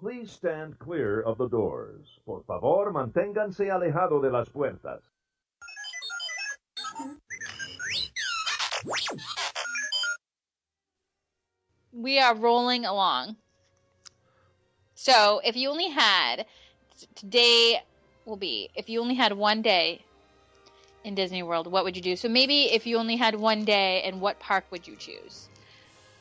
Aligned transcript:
Please 0.00 0.30
stand 0.30 0.78
clear 0.78 1.20
of 1.20 1.38
the 1.38 1.48
doors. 1.48 2.20
Por 2.24 2.44
favor, 2.44 2.92
manténganse 2.92 3.68
alejado 3.70 4.22
de 4.22 4.30
las 4.30 4.48
puertas. 4.48 5.02
We 11.92 12.20
are 12.20 12.34
rolling 12.36 12.84
along. 12.84 13.36
So, 14.94 15.40
if 15.44 15.56
you 15.56 15.68
only 15.68 15.88
had 15.88 16.46
today 17.16 17.82
will 18.24 18.36
be 18.36 18.70
if 18.76 18.88
you 18.88 19.00
only 19.00 19.14
had 19.14 19.32
one 19.32 19.62
day 19.62 20.04
in 21.04 21.14
Disney 21.16 21.42
World, 21.42 21.66
what 21.66 21.84
would 21.84 21.96
you 21.96 22.02
do? 22.02 22.16
So 22.16 22.28
maybe 22.28 22.64
if 22.72 22.86
you 22.86 22.98
only 22.98 23.16
had 23.16 23.34
one 23.34 23.64
day, 23.64 24.02
and 24.02 24.20
what 24.20 24.38
park 24.38 24.64
would 24.70 24.86
you 24.86 24.96
choose 24.96 25.48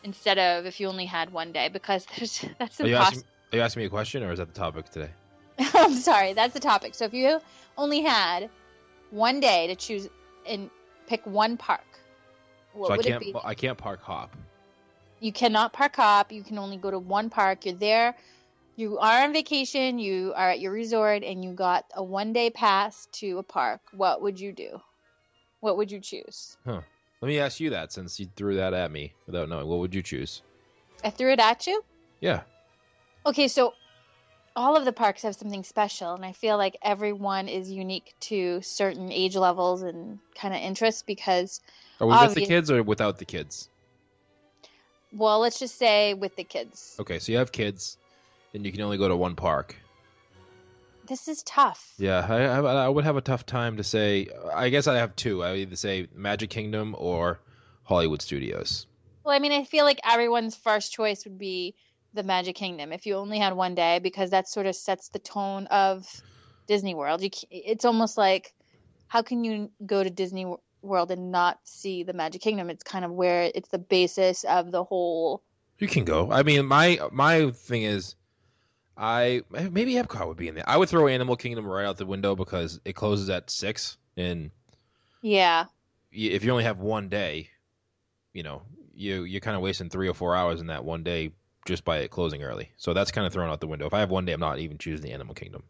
instead 0.04 0.40
of 0.40 0.66
if 0.66 0.80
you 0.80 0.88
only 0.88 1.06
had 1.06 1.32
one 1.32 1.52
day? 1.52 1.70
Because 1.70 2.08
there's 2.18 2.44
that's 2.60 2.80
Are 2.82 2.88
you, 2.88 2.96
asking, 2.96 3.20
impossible. 3.20 3.37
Are 3.52 3.58
you 3.58 3.62
asking 3.62 3.82
me 3.82 3.86
a 3.86 3.90
question, 3.90 4.24
or 4.24 4.32
is 4.32 4.40
that 4.40 4.54
the 4.54 4.60
topic 4.60 4.90
today? 4.90 5.10
I'm 5.74 5.94
sorry, 5.94 6.34
that's 6.34 6.54
the 6.54 6.60
topic. 6.60 6.96
So 6.96 7.06
if 7.06 7.14
you 7.14 7.40
only 7.78 8.02
had 8.02 8.50
one 9.12 9.40
day 9.40 9.68
to 9.68 9.76
choose 9.76 10.10
and 10.46 10.70
pick 11.08 11.26
one 11.26 11.58
park, 11.58 11.86
what 12.74 12.88
so 12.88 12.94
I 12.94 12.98
would 12.98 13.06
can't. 13.06 13.24
it 13.24 13.34
be? 13.34 13.40
I 13.44 13.54
can't 13.56 13.78
park 13.78 14.02
hop. 14.02 14.36
You 15.20 15.32
cannot 15.32 15.74
park 15.74 15.96
hop. 15.96 16.32
You 16.32 16.44
can 16.44 16.58
only 16.60 16.78
go 16.78 16.92
to 16.92 17.00
one 17.00 17.30
park. 17.30 17.66
You're 17.66 17.76
there. 17.76 18.16
You 18.76 19.00
are 19.00 19.24
on 19.24 19.34
vacation. 19.34 19.98
You 19.98 20.34
are 20.36 20.52
at 20.52 20.60
your 20.60 20.72
resort, 20.72 21.24
and 21.24 21.44
you 21.44 21.54
got 21.54 21.86
a 21.96 22.04
one 22.04 22.34
day 22.34 22.50
pass 22.50 23.08
to 23.14 23.40
a 23.40 23.44
park. 23.44 23.82
What 23.94 24.22
would 24.22 24.40
you 24.40 24.52
do? 24.52 24.80
What 25.62 25.78
would 25.78 25.92
you 25.92 26.00
choose? 26.00 26.58
Let 26.66 26.84
me 27.30 27.40
ask 27.40 27.60
you 27.60 27.72
that 27.72 27.92
since 27.92 28.20
you 28.20 28.28
threw 28.36 28.58
that 28.58 28.76
at 28.76 28.92
me 28.92 29.14
without 29.26 29.50
knowing. 29.50 29.68
What 29.68 29.80
would 29.80 29.96
you 29.96 30.04
choose? 30.04 30.44
I 31.04 31.10
threw 31.10 31.32
it 31.32 31.40
at 31.40 31.66
you. 31.66 31.84
Yeah. 32.20 32.42
Okay, 33.28 33.50
so 33.50 33.74
all 34.56 34.78
of 34.78 34.86
the 34.86 34.94
parks 34.94 35.22
have 35.24 35.36
something 35.36 35.66
special, 35.66 36.14
and 36.14 36.24
I 36.24 36.32
feel 36.32 36.56
like 36.56 36.78
everyone 36.82 37.50
is 37.50 37.70
unique 37.70 38.16
to 38.22 38.62
certain 38.62 39.12
age 39.12 39.36
levels 39.36 39.82
and 39.82 40.20
kind 40.34 40.56
of 40.56 40.62
interests 40.62 41.04
because, 41.04 41.60
Are 42.00 42.08
we 42.08 42.14
with 42.14 42.36
the 42.36 42.46
kids 42.46 42.72
or 42.72 42.82
without 42.82 43.20
the 43.20 43.26
kids? 43.26 43.70
well, 45.12 45.40
let's 45.40 45.60
just 45.60 45.78
say 45.78 46.14
with 46.14 46.38
the 46.38 46.46
kids. 46.46 46.96
Okay, 47.02 47.20
so 47.20 47.34
you 47.34 47.38
have 47.38 47.52
kids, 47.52 47.98
and 48.54 48.66
you 48.66 48.72
can 48.72 48.82
only 48.82 48.98
go 48.98 49.10
to 49.10 49.16
one 49.16 49.36
park. 49.36 49.76
This 51.06 51.28
is 51.28 51.44
tough. 51.44 51.94
Yeah, 51.98 52.26
I, 52.30 52.44
I, 52.44 52.86
I 52.86 52.90
would 52.90 53.04
have 53.04 53.18
a 53.18 53.22
tough 53.22 53.46
time 53.46 53.76
to 53.76 53.84
say. 53.84 54.30
I 54.54 54.70
guess 54.70 54.88
I 54.88 54.96
have 54.96 55.18
two. 55.18 55.44
I 55.44 55.52
would 55.52 55.60
either 55.60 55.76
say 55.76 56.08
Magic 56.16 56.50
Kingdom 56.50 56.96
or 56.98 57.40
Hollywood 57.84 58.22
Studios. 58.22 58.88
Well, 59.26 59.36
I 59.36 59.40
mean, 59.40 59.52
I 59.52 59.66
feel 59.66 59.84
like 59.84 60.00
everyone's 60.06 60.56
first 60.56 60.94
choice 60.94 61.26
would 61.26 61.38
be 61.38 61.76
the 62.14 62.24
Magic 62.24 62.56
Kingdom 62.56 62.92
if 62.92 63.06
you 63.06 63.16
only 63.16 63.40
had 63.40 63.54
one 63.54 63.76
day, 63.76 64.00
because 64.00 64.32
that 64.32 64.48
sort 64.48 64.66
of 64.66 64.76
sets 64.76 65.10
the 65.10 65.20
tone 65.20 65.68
of 65.68 66.06
Disney 66.68 66.96
World. 66.96 67.22
You, 67.22 67.30
it's 67.50 67.86
almost 67.86 68.18
like, 68.18 68.54
how 69.08 69.22
can 69.22 69.44
you 69.44 69.72
go 69.86 70.04
to 70.04 70.10
Disney 70.10 70.46
World 70.82 71.12
and 71.12 71.32
not 71.32 71.60
see 71.64 72.04
the 72.04 72.14
Magic 72.14 72.42
Kingdom? 72.42 72.70
It's 72.70 72.84
kind 72.84 73.06
of 73.06 73.12
where 73.12 73.52
it's 73.54 73.70
the 73.70 73.80
basis 73.80 74.44
of 74.44 74.72
the 74.72 74.84
whole. 74.84 75.44
You 75.80 75.88
can 75.88 76.06
go. 76.06 76.32
I 76.32 76.44
mean, 76.44 76.66
my 76.66 77.00
my 77.12 77.52
thing 77.52 77.84
is, 77.84 78.16
I 78.98 79.44
maybe 79.52 79.94
Epcot 79.94 80.28
would 80.28 80.38
be 80.38 80.48
in 80.48 80.56
there. 80.56 80.68
I 80.68 80.78
would 80.78 80.90
throw 80.90 81.08
Animal 81.08 81.36
Kingdom 81.36 81.66
right 81.66 81.86
out 81.86 81.98
the 81.98 82.06
window 82.06 82.36
because 82.36 82.80
it 82.84 82.94
closes 82.94 83.30
at 83.30 83.50
six, 83.50 83.98
and 84.16 84.52
Yeah, 85.22 85.66
if 86.12 86.44
you 86.44 86.52
only 86.52 86.64
have 86.64 86.80
one 86.80 87.10
day, 87.10 87.50
you 88.34 88.44
know, 88.44 88.64
you 88.94 89.24
you're 89.24 89.42
kind 89.42 89.56
of 89.56 89.62
wasting 89.62 89.90
three 89.90 90.10
or 90.10 90.14
four 90.14 90.36
hours 90.36 90.62
in 90.62 90.68
that 90.68 90.84
one 90.84 91.04
day 91.04 91.32
just 91.68 91.86
by 91.86 92.00
it 92.00 92.10
closing 92.12 92.44
early. 92.44 92.72
So 92.78 92.94
that's 92.94 93.12
kind 93.12 93.28
of 93.28 93.34
thrown 93.34 93.50
out 93.52 93.62
the 93.62 93.68
window. 93.68 93.88
If 93.88 93.94
I 93.94 94.00
have 94.00 94.10
one 94.12 94.26
day, 94.26 94.34
I'm 94.34 94.40
not 94.40 94.60
even 94.60 94.78
choosing 94.80 95.06
the 95.06 95.14
Animal 95.14 95.36
Kingdom. 95.36 95.64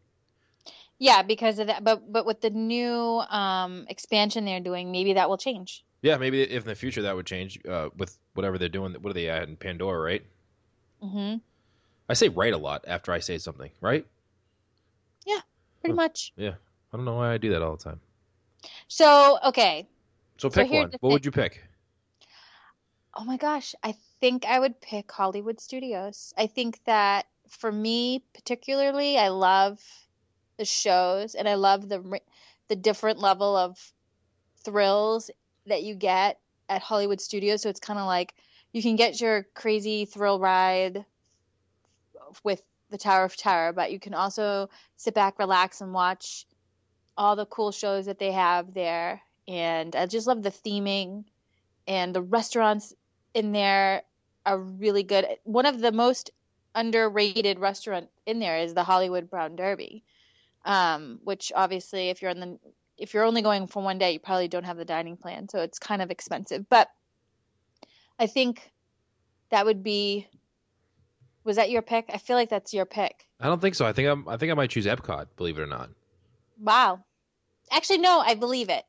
yeah, 1.00 1.22
because 1.24 1.60
of 1.60 1.68
that. 1.68 1.84
But 1.84 2.12
but 2.12 2.26
with 2.26 2.42
the 2.42 2.50
new 2.50 3.22
um, 3.30 3.86
expansion 3.90 4.46
they're 4.46 4.60
doing, 4.60 4.92
maybe 4.92 5.14
that 5.14 5.30
will 5.30 5.38
change. 5.38 5.84
Yeah, 6.02 6.18
maybe 6.18 6.42
if 6.42 6.64
in 6.64 6.68
the 6.70 6.76
future 6.76 7.04
that 7.04 7.16
would 7.16 7.26
change 7.28 7.60
uh, 7.68 7.90
with 7.98 8.18
whatever 8.34 8.58
they're 8.58 8.70
doing. 8.70 8.94
What 8.96 9.12
are 9.12 9.14
they 9.14 9.30
at 9.30 9.48
in 9.48 9.58
Pandora, 9.58 10.00
right? 10.00 10.24
Mm-hmm. 11.04 11.38
I 12.10 12.14
say 12.16 12.28
right 12.30 12.54
a 12.54 12.58
lot 12.58 12.84
after 12.88 13.14
I 13.14 13.20
say 13.20 13.38
something, 13.38 13.72
right? 13.82 14.06
Yeah, 15.26 15.42
pretty 15.82 15.94
Huh. 15.94 15.96
much. 15.96 16.34
Yeah, 16.38 16.56
I 16.94 16.98
don't 16.98 17.06
know 17.06 17.16
why 17.16 17.34
I 17.34 17.38
do 17.38 17.50
that 17.52 17.62
all 17.62 17.76
the 17.76 17.84
time. 17.84 18.02
So 18.88 19.40
okay, 19.46 19.88
So 20.38 20.50
So 20.50 20.64
pick 20.64 20.66
here's 20.66 20.88
one. 20.88 20.94
What 21.00 21.12
would 21.12 21.26
you 21.26 21.32
pick? 21.32 21.64
Oh 23.16 23.26
my 23.26 23.36
gosh, 23.38 23.76
I 23.84 23.96
think 24.20 24.46
I 24.46 24.60
would 24.60 24.80
pick 24.82 25.12
Hollywood 25.12 25.60
Studios. 25.60 26.34
I 26.38 26.48
think 26.48 26.80
that 26.86 27.26
for 27.50 27.72
me 27.72 28.24
particularly, 28.34 29.18
I 29.18 29.30
love 29.30 29.80
the 30.58 30.66
shows 30.66 31.36
and 31.36 31.48
I 31.48 31.56
love 31.56 31.88
the 31.88 32.20
the 32.68 32.76
different 32.76 33.20
level 33.20 33.56
of 33.56 33.78
thrills 34.64 35.32
that 35.68 35.84
you 35.84 35.96
get 35.96 36.40
at 36.68 36.82
Hollywood 36.82 37.22
Studios. 37.22 37.62
So 37.62 37.70
it's 37.70 37.80
kind 37.80 38.00
of 38.00 38.06
like 38.06 38.34
you 38.74 38.82
can 38.82 38.96
get 38.96 39.22
your 39.22 39.46
crazy 39.54 40.06
thrill 40.06 40.40
ride 40.40 41.06
with 42.44 42.62
the 42.90 42.98
Tower 42.98 43.26
of 43.26 43.36
Terror, 43.36 43.74
but 43.74 43.92
you 43.92 44.00
can 44.00 44.14
also 44.14 44.70
sit 44.96 45.14
back, 45.14 45.40
relax, 45.40 45.82
and 45.82 45.94
watch 45.94 46.46
all 47.18 47.36
the 47.36 47.46
cool 47.46 47.72
shows 47.72 48.06
that 48.06 48.20
they 48.20 48.32
have 48.32 48.74
there. 48.74 49.22
And 49.48 49.96
I 49.96 50.06
just 50.06 50.28
love 50.28 50.44
the 50.44 50.52
theming 50.52 51.26
and 51.88 52.14
the 52.14 52.22
restaurants 52.22 52.94
in 53.34 53.52
there 53.52 54.04
are 54.48 54.58
really 54.58 55.04
good. 55.04 55.28
One 55.44 55.66
of 55.66 55.80
the 55.80 55.92
most 55.92 56.32
underrated 56.74 57.60
restaurant 57.60 58.10
in 58.26 58.40
there 58.40 58.60
is 58.60 58.74
the 58.74 58.84
Hollywood 58.84 59.30
Brown 59.30 59.56
Derby, 59.58 60.04
um, 60.66 61.20
which 61.24 61.52
obviously, 61.54 62.10
if 62.10 62.22
you're 62.22 62.32
on 62.32 62.40
the 62.40 62.60
if 62.98 63.14
you're 63.14 63.26
only 63.26 63.42
going 63.42 63.68
for 63.68 63.84
one 63.84 63.98
day, 63.98 64.14
you 64.14 64.20
probably 64.20 64.48
don't 64.48 64.64
have 64.64 64.78
the 64.78 64.86
dining 64.86 65.18
plan, 65.18 65.50
so 65.50 65.60
it's 65.60 65.78
kind 65.78 66.02
of 66.02 66.10
expensive. 66.10 66.68
But 66.70 66.90
I 68.18 68.28
think 68.28 68.72
that 69.50 69.66
would 69.66 69.84
be. 69.84 70.28
Was 71.44 71.58
that 71.58 71.70
your 71.70 71.82
pick? 71.82 72.06
I 72.14 72.18
feel 72.18 72.36
like 72.36 72.50
that's 72.50 72.74
your 72.74 72.86
pick. 72.86 73.26
I 73.40 73.48
don't 73.48 73.62
think 73.62 73.76
so. 73.76 73.86
I 73.86 73.94
think 73.94 74.08
I'm. 74.08 74.28
I 74.30 74.38
think 74.38 74.52
I 74.52 74.56
might 74.56 74.70
choose 74.70 74.86
Epcot. 74.86 75.28
Believe 75.36 75.58
it 75.58 75.62
or 75.62 75.68
not. 75.68 75.90
Wow. 76.60 77.04
Actually, 77.70 78.00
no, 78.00 78.20
I 78.20 78.36
believe 78.36 78.70
it 78.70 78.86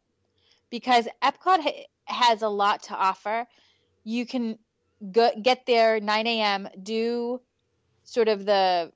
because 0.70 1.08
Epcot 1.20 1.60
ha- 1.60 1.86
has 2.04 2.42
a 2.42 2.48
lot 2.48 2.84
to 2.84 2.94
offer. 2.94 3.46
You 4.04 4.24
can 4.24 4.58
go, 5.12 5.30
get 5.40 5.66
there 5.66 6.00
9 6.00 6.26
a.m., 6.26 6.68
do 6.82 7.40
sort 8.04 8.28
of 8.28 8.44
the, 8.44 8.92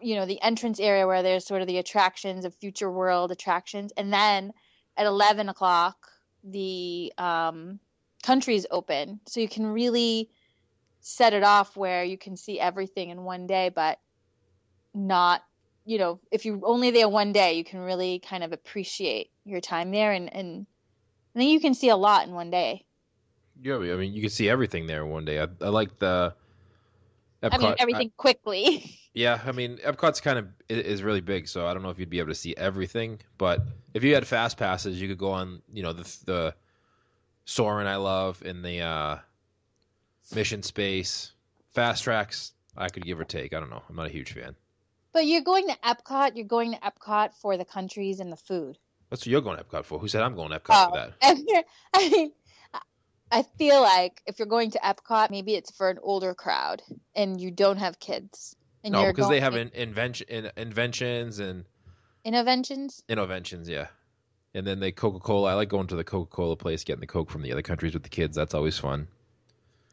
you 0.00 0.14
know, 0.16 0.26
the 0.26 0.40
entrance 0.42 0.80
area 0.80 1.06
where 1.06 1.22
there's 1.22 1.46
sort 1.46 1.60
of 1.60 1.68
the 1.68 1.78
attractions 1.78 2.44
of 2.44 2.54
future 2.54 2.90
world 2.90 3.30
attractions. 3.30 3.92
And 3.96 4.12
then 4.12 4.52
at 4.96 5.06
11 5.06 5.48
o'clock, 5.48 6.08
the 6.44 7.12
um, 7.18 7.78
country's 8.22 8.66
open. 8.70 9.20
So 9.26 9.40
you 9.40 9.48
can 9.48 9.66
really 9.66 10.30
set 11.00 11.32
it 11.32 11.42
off 11.42 11.76
where 11.76 12.04
you 12.04 12.16
can 12.16 12.36
see 12.36 12.58
everything 12.58 13.10
in 13.10 13.22
one 13.22 13.46
day, 13.46 13.68
but 13.68 13.98
not 14.94 15.42
you 15.84 15.98
know, 15.98 16.20
if 16.30 16.44
you're 16.44 16.60
only 16.64 16.90
there 16.90 17.08
one 17.08 17.32
day, 17.32 17.54
you 17.54 17.64
can 17.64 17.80
really 17.80 18.20
kind 18.20 18.44
of 18.44 18.52
appreciate 18.52 19.30
your 19.44 19.60
time 19.60 19.90
there, 19.90 20.12
and 20.12 20.34
and 20.34 20.66
I 21.34 21.38
think 21.38 21.50
you 21.50 21.60
can 21.60 21.74
see 21.74 21.88
a 21.88 21.96
lot 21.96 22.26
in 22.26 22.34
one 22.34 22.50
day. 22.50 22.84
Yeah, 23.62 23.76
I 23.76 23.96
mean, 23.96 24.12
you 24.12 24.20
can 24.20 24.30
see 24.30 24.48
everything 24.48 24.86
there 24.86 25.06
one 25.06 25.24
day. 25.24 25.40
I, 25.40 25.46
I 25.60 25.68
like 25.68 25.98
the. 25.98 26.34
Epcot. 27.42 27.54
I 27.54 27.58
mean, 27.58 27.74
everything 27.78 28.12
quickly. 28.16 28.98
yeah, 29.14 29.40
I 29.44 29.50
mean, 29.52 29.78
Epcot's 29.78 30.20
kind 30.20 30.38
of 30.38 30.46
is 30.68 31.02
really 31.02 31.20
big, 31.20 31.48
so 31.48 31.66
I 31.66 31.74
don't 31.74 31.82
know 31.82 31.90
if 31.90 31.98
you'd 31.98 32.10
be 32.10 32.18
able 32.20 32.28
to 32.28 32.34
see 32.36 32.54
everything. 32.56 33.20
But 33.38 33.62
if 33.94 34.04
you 34.04 34.14
had 34.14 34.26
fast 34.26 34.56
passes, 34.56 35.00
you 35.00 35.08
could 35.08 35.18
go 35.18 35.30
on, 35.32 35.60
you 35.72 35.82
know, 35.82 35.92
the 35.92 36.02
the 36.24 36.54
Soarin' 37.44 37.86
I 37.88 37.96
love 37.96 38.40
and 38.46 38.64
the 38.64 38.80
uh, 38.80 39.18
Mission 40.34 40.62
Space, 40.62 41.32
Fast 41.74 42.04
Tracks. 42.04 42.52
I 42.76 42.88
could 42.88 43.04
give 43.04 43.20
or 43.20 43.24
take. 43.24 43.52
I 43.54 43.60
don't 43.60 43.70
know. 43.70 43.82
I'm 43.88 43.96
not 43.96 44.06
a 44.06 44.10
huge 44.12 44.32
fan. 44.32 44.54
but 45.12 45.26
you're 45.26 45.42
going 45.42 45.66
to 45.68 45.76
Epcot. 45.84 46.36
You're 46.36 46.46
going 46.46 46.72
to 46.72 46.78
Epcot 46.78 47.34
for 47.34 47.56
the 47.58 47.64
countries 47.66 48.18
and 48.20 48.32
the 48.32 48.36
food. 48.36 48.78
That's 49.10 49.22
what 49.22 49.26
you're 49.26 49.42
going 49.42 49.58
to 49.58 49.64
Epcot 49.64 49.84
for. 49.84 49.98
Who 49.98 50.08
said 50.08 50.22
I'm 50.22 50.34
going 50.34 50.50
to 50.52 50.58
Epcot 50.60 50.90
for 50.90 50.98
Oh. 50.98 51.10
that? 51.20 51.64
I 51.94 52.08
mean, 52.08 52.32
I 53.32 53.42
feel 53.58 53.80
like 53.80 54.22
if 54.26 54.38
you're 54.38 54.46
going 54.46 54.72
to 54.72 54.78
Epcot, 54.78 55.30
maybe 55.30 55.54
it's 55.54 55.70
for 55.70 55.88
an 55.88 55.98
older 56.02 56.34
crowd, 56.34 56.82
and 57.16 57.40
you 57.40 57.50
don't 57.50 57.78
have 57.78 57.98
kids. 57.98 58.54
And 58.84 58.92
No, 58.92 59.06
because 59.06 59.28
they 59.30 59.40
have 59.40 59.56
in, 59.56 59.70
invention, 59.74 60.26
in, 60.28 60.50
inventions 60.56 61.38
and 61.38 61.64
innovations. 62.24 63.02
innovations, 63.08 63.68
yeah. 63.68 63.86
And 64.54 64.66
then 64.66 64.80
they 64.80 64.92
Coca 64.92 65.18
Cola. 65.18 65.52
I 65.52 65.54
like 65.54 65.70
going 65.70 65.86
to 65.86 65.96
the 65.96 66.04
Coca 66.04 66.30
Cola 66.30 66.56
place, 66.56 66.84
getting 66.84 67.00
the 67.00 67.06
Coke 67.06 67.30
from 67.30 67.40
the 67.42 67.52
other 67.52 67.62
countries 67.62 67.94
with 67.94 68.02
the 68.02 68.10
kids. 68.10 68.36
That's 68.36 68.54
always 68.54 68.78
fun. 68.78 69.08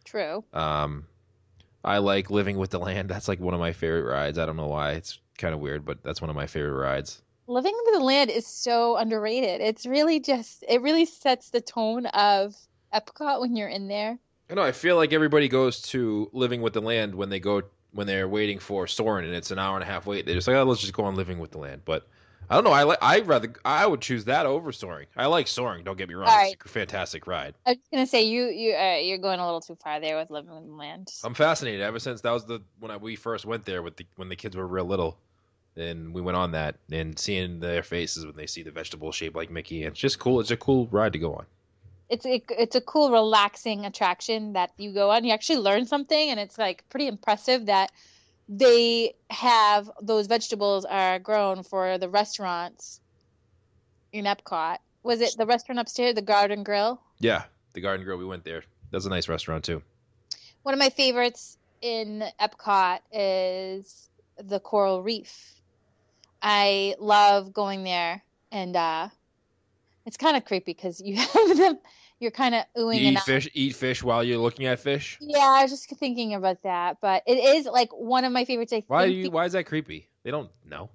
True. 0.04 0.44
Um, 0.54 1.06
I 1.84 2.00
like 2.00 2.30
Living 2.30 2.58
with 2.58 2.72
the 2.72 2.80
Land. 2.80 3.10
That's 3.10 3.30
like 3.30 3.40
one 3.40 3.54
of 3.54 3.60
my 3.62 3.72
favorite 3.72 4.04
rides. 4.04 4.38
I 4.38 4.46
don't 4.46 4.58
know 4.58 4.68
why. 4.68 4.94
It's 4.94 5.18
kind 5.38 5.54
of 5.54 5.62
weird, 5.62 5.86
but 5.86 6.04
that's 6.04 6.20
one 6.22 6.30
of 6.30 6.36
my 6.36 6.48
favorite 6.48 6.78
rides. 6.78 7.22
Living 7.48 7.74
with 7.86 7.96
the 7.96 8.04
Land 8.04 8.30
is 8.30 8.46
so 8.46 8.98
underrated. 8.98 9.62
It's 9.62 9.86
really 9.86 10.20
just 10.20 10.64
it 10.68 10.82
really 10.82 11.06
sets 11.06 11.52
the 11.52 11.62
tone 11.62 12.06
of 12.08 12.54
Epcot 12.94 13.42
when 13.42 13.56
you're 13.56 13.70
in 13.70 13.88
there. 13.88 14.20
I 14.50 14.54
know. 14.56 14.64
I 14.64 14.72
feel 14.72 14.96
like 14.96 15.14
everybody 15.14 15.48
goes 15.48 15.82
to 15.84 16.30
Living 16.34 16.62
with 16.62 16.74
the 16.74 16.82
Land 16.82 17.14
when 17.14 17.30
they 17.30 17.40
go 17.40 17.62
when 17.92 18.08
they're 18.08 18.28
waiting 18.28 18.60
for 18.60 18.88
Soarin' 18.88 19.26
and 19.26 19.34
it's 19.34 19.52
an 19.52 19.60
hour 19.60 19.76
and 19.76 19.84
a 19.84 19.86
half 19.86 20.06
wait. 20.06 20.26
They're 20.26 20.36
just 20.36 20.48
like, 20.48 20.58
oh, 20.58 20.64
let's 20.64 20.82
just 20.82 20.94
go 20.94 21.04
on 21.04 21.16
Living 21.16 21.40
with 21.40 21.52
the 21.52 21.58
Land. 21.58 21.82
But 21.86 22.08
I 22.50 22.56
don't 22.56 22.64
know. 22.64 22.72
I 22.72 22.84
like. 22.84 22.98
I 23.02 23.20
rather. 23.20 23.54
I 23.64 23.86
would 23.86 24.02
choose 24.02 24.26
that 24.26 24.48
over 24.48 24.72
Soarin'. 24.72 25.06
I 25.16 25.28
like 25.28 25.48
Soarin'. 25.48 25.84
Don't 25.84 25.98
get 25.98 26.10
me 26.10 26.16
wrong. 26.16 26.30
All 26.30 26.52
It's 26.52 26.66
a 26.66 26.68
fantastic 26.68 27.28
ride. 27.28 27.54
I 27.68 27.72
was 27.72 27.80
gonna 27.92 28.08
say 28.08 28.24
you 28.24 28.46
you 28.46 28.76
uh, 28.76 28.96
you're 28.96 29.20
going 29.20 29.40
a 29.40 29.46
little 29.46 29.62
too 29.62 29.76
far 29.76 30.00
there 30.00 30.18
with 30.18 30.32
living 30.32 30.56
with 30.56 30.66
the 30.66 30.74
land. 30.74 31.14
I'm 31.24 31.36
fascinated 31.36 31.82
ever 31.82 32.00
since 32.00 32.22
that 32.22 32.32
was 32.32 32.46
the 32.46 32.62
when 32.80 32.90
I, 32.90 32.98
we 32.98 33.16
first 33.16 33.46
went 33.46 33.66
there 33.66 33.84
with 33.84 33.98
the 33.98 34.06
when 34.16 34.30
the 34.30 34.36
kids 34.36 34.56
were 34.56 34.66
real 34.66 34.86
little, 34.86 35.20
and 35.76 36.12
we 36.12 36.22
went 36.22 36.38
on 36.38 36.52
that 36.54 36.78
and 36.92 37.20
seeing 37.20 37.60
their 37.60 37.84
faces 37.84 38.26
when 38.26 38.36
they 38.36 38.48
see 38.48 38.64
the 38.64 38.72
vegetable 38.72 39.12
shaped 39.12 39.36
like 39.36 39.52
Mickey. 39.52 39.84
It's 39.84 40.00
just 40.00 40.18
cool. 40.18 40.40
It's 40.40 40.52
a 40.52 40.58
cool 40.58 40.88
ride 40.88 41.14
to 41.14 41.20
go 41.20 41.36
on. 41.36 41.46
It's 42.10 42.26
it, 42.26 42.44
it's 42.50 42.76
a 42.76 42.82
cool, 42.82 43.12
relaxing 43.12 43.86
attraction 43.86 44.54
that 44.54 44.72
you 44.78 44.92
go 44.94 45.12
on. 45.12 45.24
You 45.24 45.32
actually 45.32 45.60
learn 45.60 45.86
something, 45.86 46.30
and 46.30 46.40
it's 46.40 46.58
like 46.58 46.84
pretty 46.90 47.08
impressive 47.08 47.68
that 47.68 47.92
they 48.48 49.14
have 49.30 49.92
those 50.02 50.26
vegetables 50.26 50.86
are 50.86 51.20
grown 51.20 51.62
for 51.62 52.00
the 52.00 52.10
restaurants 52.10 53.00
in 54.12 54.26
Epcot. 54.26 54.78
Was 55.04 55.22
it 55.22 55.36
the 55.38 55.46
restaurant 55.46 55.80
upstairs, 55.80 56.16
the 56.16 56.22
Garden 56.22 56.64
Grill? 56.64 57.00
Yeah, 57.20 57.44
the 57.74 57.82
Garden 57.82 58.06
Grill. 58.06 58.18
We 58.18 58.26
went 58.26 58.44
there. 58.44 58.64
That's 58.92 59.06
a 59.06 59.10
nice 59.10 59.30
restaurant 59.30 59.64
too. 59.64 59.84
One 60.64 60.74
of 60.74 60.80
my 60.80 60.90
favorites 60.90 61.58
in 61.82 62.24
Epcot 62.42 63.00
is 63.14 64.10
the 64.38 64.60
Coral 64.60 65.04
Reef. 65.04 65.62
I 66.42 66.96
love 67.00 67.54
going 67.54 67.84
there, 67.84 68.24
and 68.52 68.76
uh, 68.76 69.10
it's 70.06 70.18
kind 70.18 70.36
of 70.38 70.46
creepy 70.46 70.74
because 70.74 71.02
you 71.02 71.16
have 71.18 71.58
them. 71.58 71.80
You're 72.20 72.32
kind 72.32 72.56
of 72.56 72.66
oohing 72.78 73.02
You 73.02 73.12
eat 73.12 73.20
fish. 73.22 73.50
Eat 73.54 73.76
fish 73.76 74.04
while 74.04 74.24
you're 74.24 74.38
looking 74.38 74.66
at 74.66 74.80
fish. 74.80 75.18
Yeah, 75.22 75.40
I 75.40 75.62
was 75.62 75.72
just 75.72 75.90
thinking 75.90 76.34
about 76.34 76.64
that, 76.64 76.98
but 77.02 77.24
it 77.26 77.38
is 77.38 77.66
like 77.66 77.90
one 77.92 78.26
of 78.26 78.32
my 78.34 78.44
favorites. 78.46 78.74
I 78.74 78.84
Why? 78.88 79.24
Why 79.24 79.46
is 79.46 79.54
that 79.54 79.66
creepy? 79.66 80.10
They 80.24 80.32
don't 80.32 80.50
know. 80.66 80.90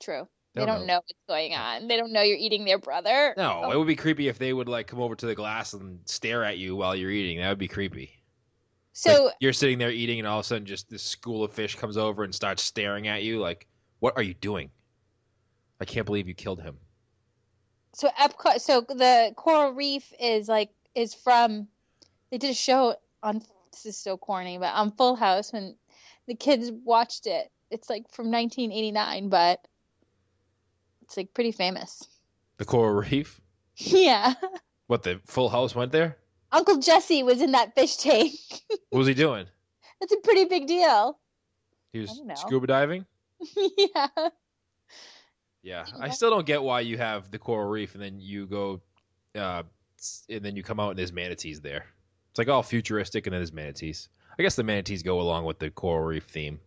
True. 0.00 0.26
They 0.54 0.60
They 0.60 0.66
don't 0.66 0.78
don't 0.78 0.86
know. 0.86 0.94
know 0.94 1.00
what's 1.00 1.12
going 1.28 1.54
on. 1.54 1.86
They 1.86 1.96
don't 1.96 2.12
know 2.12 2.22
you're 2.22 2.36
eating 2.36 2.64
their 2.64 2.78
brother. 2.78 3.34
No, 3.36 3.62
Oh, 3.64 3.70
it 3.70 3.78
would 3.78 3.86
be 3.86 3.94
creepy 3.94 4.26
if 4.26 4.38
they 4.38 4.52
would 4.52 4.68
like 4.68 4.88
come 4.88 5.00
over 5.00 5.14
to 5.14 5.26
the 5.26 5.34
glass 5.36 5.72
and 5.74 6.00
stare 6.06 6.42
at 6.42 6.58
you 6.58 6.74
while 6.74 6.96
you're 6.96 7.12
eating. 7.12 7.38
That 7.38 7.50
would 7.50 7.58
be 7.58 7.68
creepy. 7.68 8.10
so 8.92 9.26
Like, 9.26 9.34
you're 9.38 9.52
sitting 9.52 9.78
there 9.78 9.92
eating, 9.92 10.18
and 10.18 10.26
all 10.26 10.40
of 10.40 10.44
a 10.44 10.48
sudden, 10.48 10.66
just 10.66 10.90
this 10.90 11.04
school 11.04 11.44
of 11.44 11.52
fish 11.52 11.76
comes 11.76 11.96
over 11.96 12.24
and 12.24 12.34
starts 12.34 12.64
staring 12.64 13.06
at 13.06 13.22
you. 13.22 13.38
Like, 13.38 13.68
what 14.00 14.14
are 14.16 14.22
you 14.22 14.34
doing? 14.34 14.70
I 15.80 15.84
can't 15.84 16.06
believe 16.06 16.26
you 16.26 16.34
killed 16.34 16.60
him. 16.60 16.76
So 17.92 18.08
Epcot. 18.08 18.60
So 18.60 18.82
the 18.82 19.32
Coral 19.36 19.72
Reef 19.72 20.12
is 20.20 20.48
like 20.48 20.70
is 20.94 21.14
from. 21.14 21.68
They 22.30 22.38
did 22.38 22.50
a 22.50 22.54
show 22.54 22.96
on. 23.22 23.42
This 23.72 23.86
is 23.86 23.96
so 23.96 24.16
corny, 24.16 24.58
but 24.58 24.74
on 24.74 24.90
Full 24.92 25.14
House 25.14 25.52
when 25.52 25.76
the 26.26 26.34
kids 26.34 26.70
watched 26.84 27.26
it. 27.26 27.50
It's 27.70 27.88
like 27.88 28.10
from 28.10 28.32
1989, 28.32 29.28
but 29.28 29.64
it's 31.02 31.16
like 31.16 31.32
pretty 31.34 31.52
famous. 31.52 32.04
The 32.58 32.64
coral 32.64 32.94
reef. 32.94 33.40
yeah, 33.76 34.34
What 34.88 35.04
the 35.04 35.20
Full 35.24 35.48
House 35.48 35.74
went 35.74 35.92
there? 35.92 36.18
Uncle 36.52 36.78
Jesse 36.78 37.22
was 37.22 37.40
in 37.40 37.52
that 37.52 37.74
fish 37.74 37.96
tank. 37.96 38.32
What 38.90 38.98
was 38.98 39.06
he 39.06 39.14
doing? 39.14 39.46
That's 40.00 40.12
a 40.12 40.16
pretty 40.18 40.46
big 40.46 40.66
deal. 40.66 41.18
He 41.92 42.00
was 42.00 42.20
scuba 42.34 42.66
diving. 42.66 43.06
yeah. 43.56 44.08
Yeah. 45.62 45.84
I 46.00 46.08
still 46.10 46.30
don't 46.30 46.46
get 46.46 46.62
why 46.62 46.80
you 46.80 46.96
have 46.98 47.30
the 47.30 47.38
coral 47.38 47.68
reef 47.68 47.94
and 47.94 48.02
then 48.02 48.18
you 48.20 48.46
go, 48.46 48.80
uh, 49.34 49.62
and 50.28 50.42
then 50.44 50.56
you 50.56 50.62
come 50.62 50.80
out 50.80 50.90
and 50.90 50.98
there's 50.98 51.12
manatees 51.12 51.60
there. 51.60 51.84
It's 52.30 52.38
like 52.38 52.48
all 52.48 52.62
futuristic 52.62 53.26
and 53.26 53.34
then 53.34 53.40
there's 53.40 53.52
manatees. 53.52 54.08
I 54.38 54.42
guess 54.42 54.54
the 54.54 54.62
manatees 54.62 55.02
go 55.02 55.20
along 55.20 55.44
with 55.44 55.58
the 55.58 55.70
coral 55.70 56.04
reef 56.04 56.24
theme. 56.24 56.60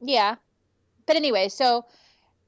Yeah. 0.00 0.36
But 1.06 1.16
anyway, 1.16 1.48
so 1.48 1.86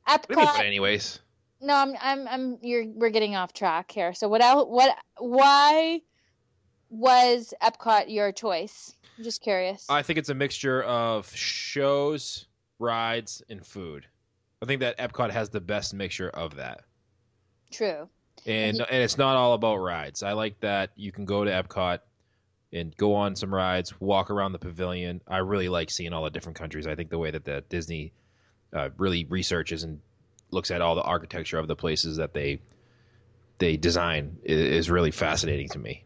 What 0.06 0.28
Epcot. 0.28 0.34
but 0.56 0.64
anyways, 0.66 1.20
No, 1.62 1.74
I'm, 1.74 1.94
I'm, 2.00 2.28
I'm. 2.28 2.58
You're, 2.62 2.86
we're 2.88 3.10
getting 3.10 3.36
off 3.36 3.52
track 3.52 3.90
here. 3.90 4.12
So 4.12 4.28
what 4.28 4.42
else? 4.42 4.66
What? 4.68 4.96
Why 5.18 6.02
was 6.90 7.54
Epcot 7.62 8.12
your 8.12 8.32
choice? 8.32 8.94
I'm 9.16 9.24
just 9.24 9.40
curious. 9.40 9.86
I 9.88 10.02
think 10.02 10.18
it's 10.18 10.28
a 10.28 10.34
mixture 10.34 10.82
of 10.82 11.34
shows, 11.34 12.46
rides, 12.78 13.42
and 13.48 13.64
food. 13.64 14.06
I 14.62 14.66
think 14.66 14.80
that 14.80 14.98
Epcot 14.98 15.30
has 15.30 15.48
the 15.50 15.60
best 15.60 15.94
mixture 15.94 16.28
of 16.30 16.56
that. 16.56 16.82
True. 17.70 18.08
and 18.46 18.78
Mhm. 18.78 18.86
and 18.90 19.02
it's 19.02 19.18
not 19.18 19.36
all 19.36 19.52
about 19.52 19.76
rides. 19.76 20.22
I 20.22 20.32
like 20.32 20.58
that 20.60 20.92
you 20.96 21.12
can 21.12 21.26
go 21.26 21.44
to 21.44 21.50
Epcot 21.50 21.98
and 22.72 22.96
go 22.96 23.14
on 23.14 23.36
some 23.36 23.52
rides, 23.52 24.00
walk 24.00 24.30
around 24.30 24.52
the 24.52 24.58
pavilion. 24.58 25.20
I 25.28 25.38
really 25.38 25.68
like 25.68 25.90
seeing 25.90 26.12
all 26.14 26.24
the 26.24 26.30
different 26.30 26.56
countries. 26.56 26.86
I 26.86 26.94
think 26.94 27.10
the 27.10 27.18
way 27.18 27.30
that 27.30 27.44
the 27.44 27.62
Disney 27.68 28.12
uh, 28.72 28.90
really 28.96 29.24
researches 29.26 29.82
and 29.82 30.00
looks 30.52 30.70
at 30.70 30.80
all 30.80 30.94
the 30.94 31.02
architecture 31.02 31.58
of 31.58 31.68
the 31.68 31.76
places 31.76 32.16
that 32.16 32.32
they 32.32 32.60
they 33.58 33.76
design 33.76 34.38
i- 34.44 34.52
is 34.52 34.88
really 34.90 35.10
fascinating 35.10 35.68
to 35.70 35.78
me. 35.78 36.04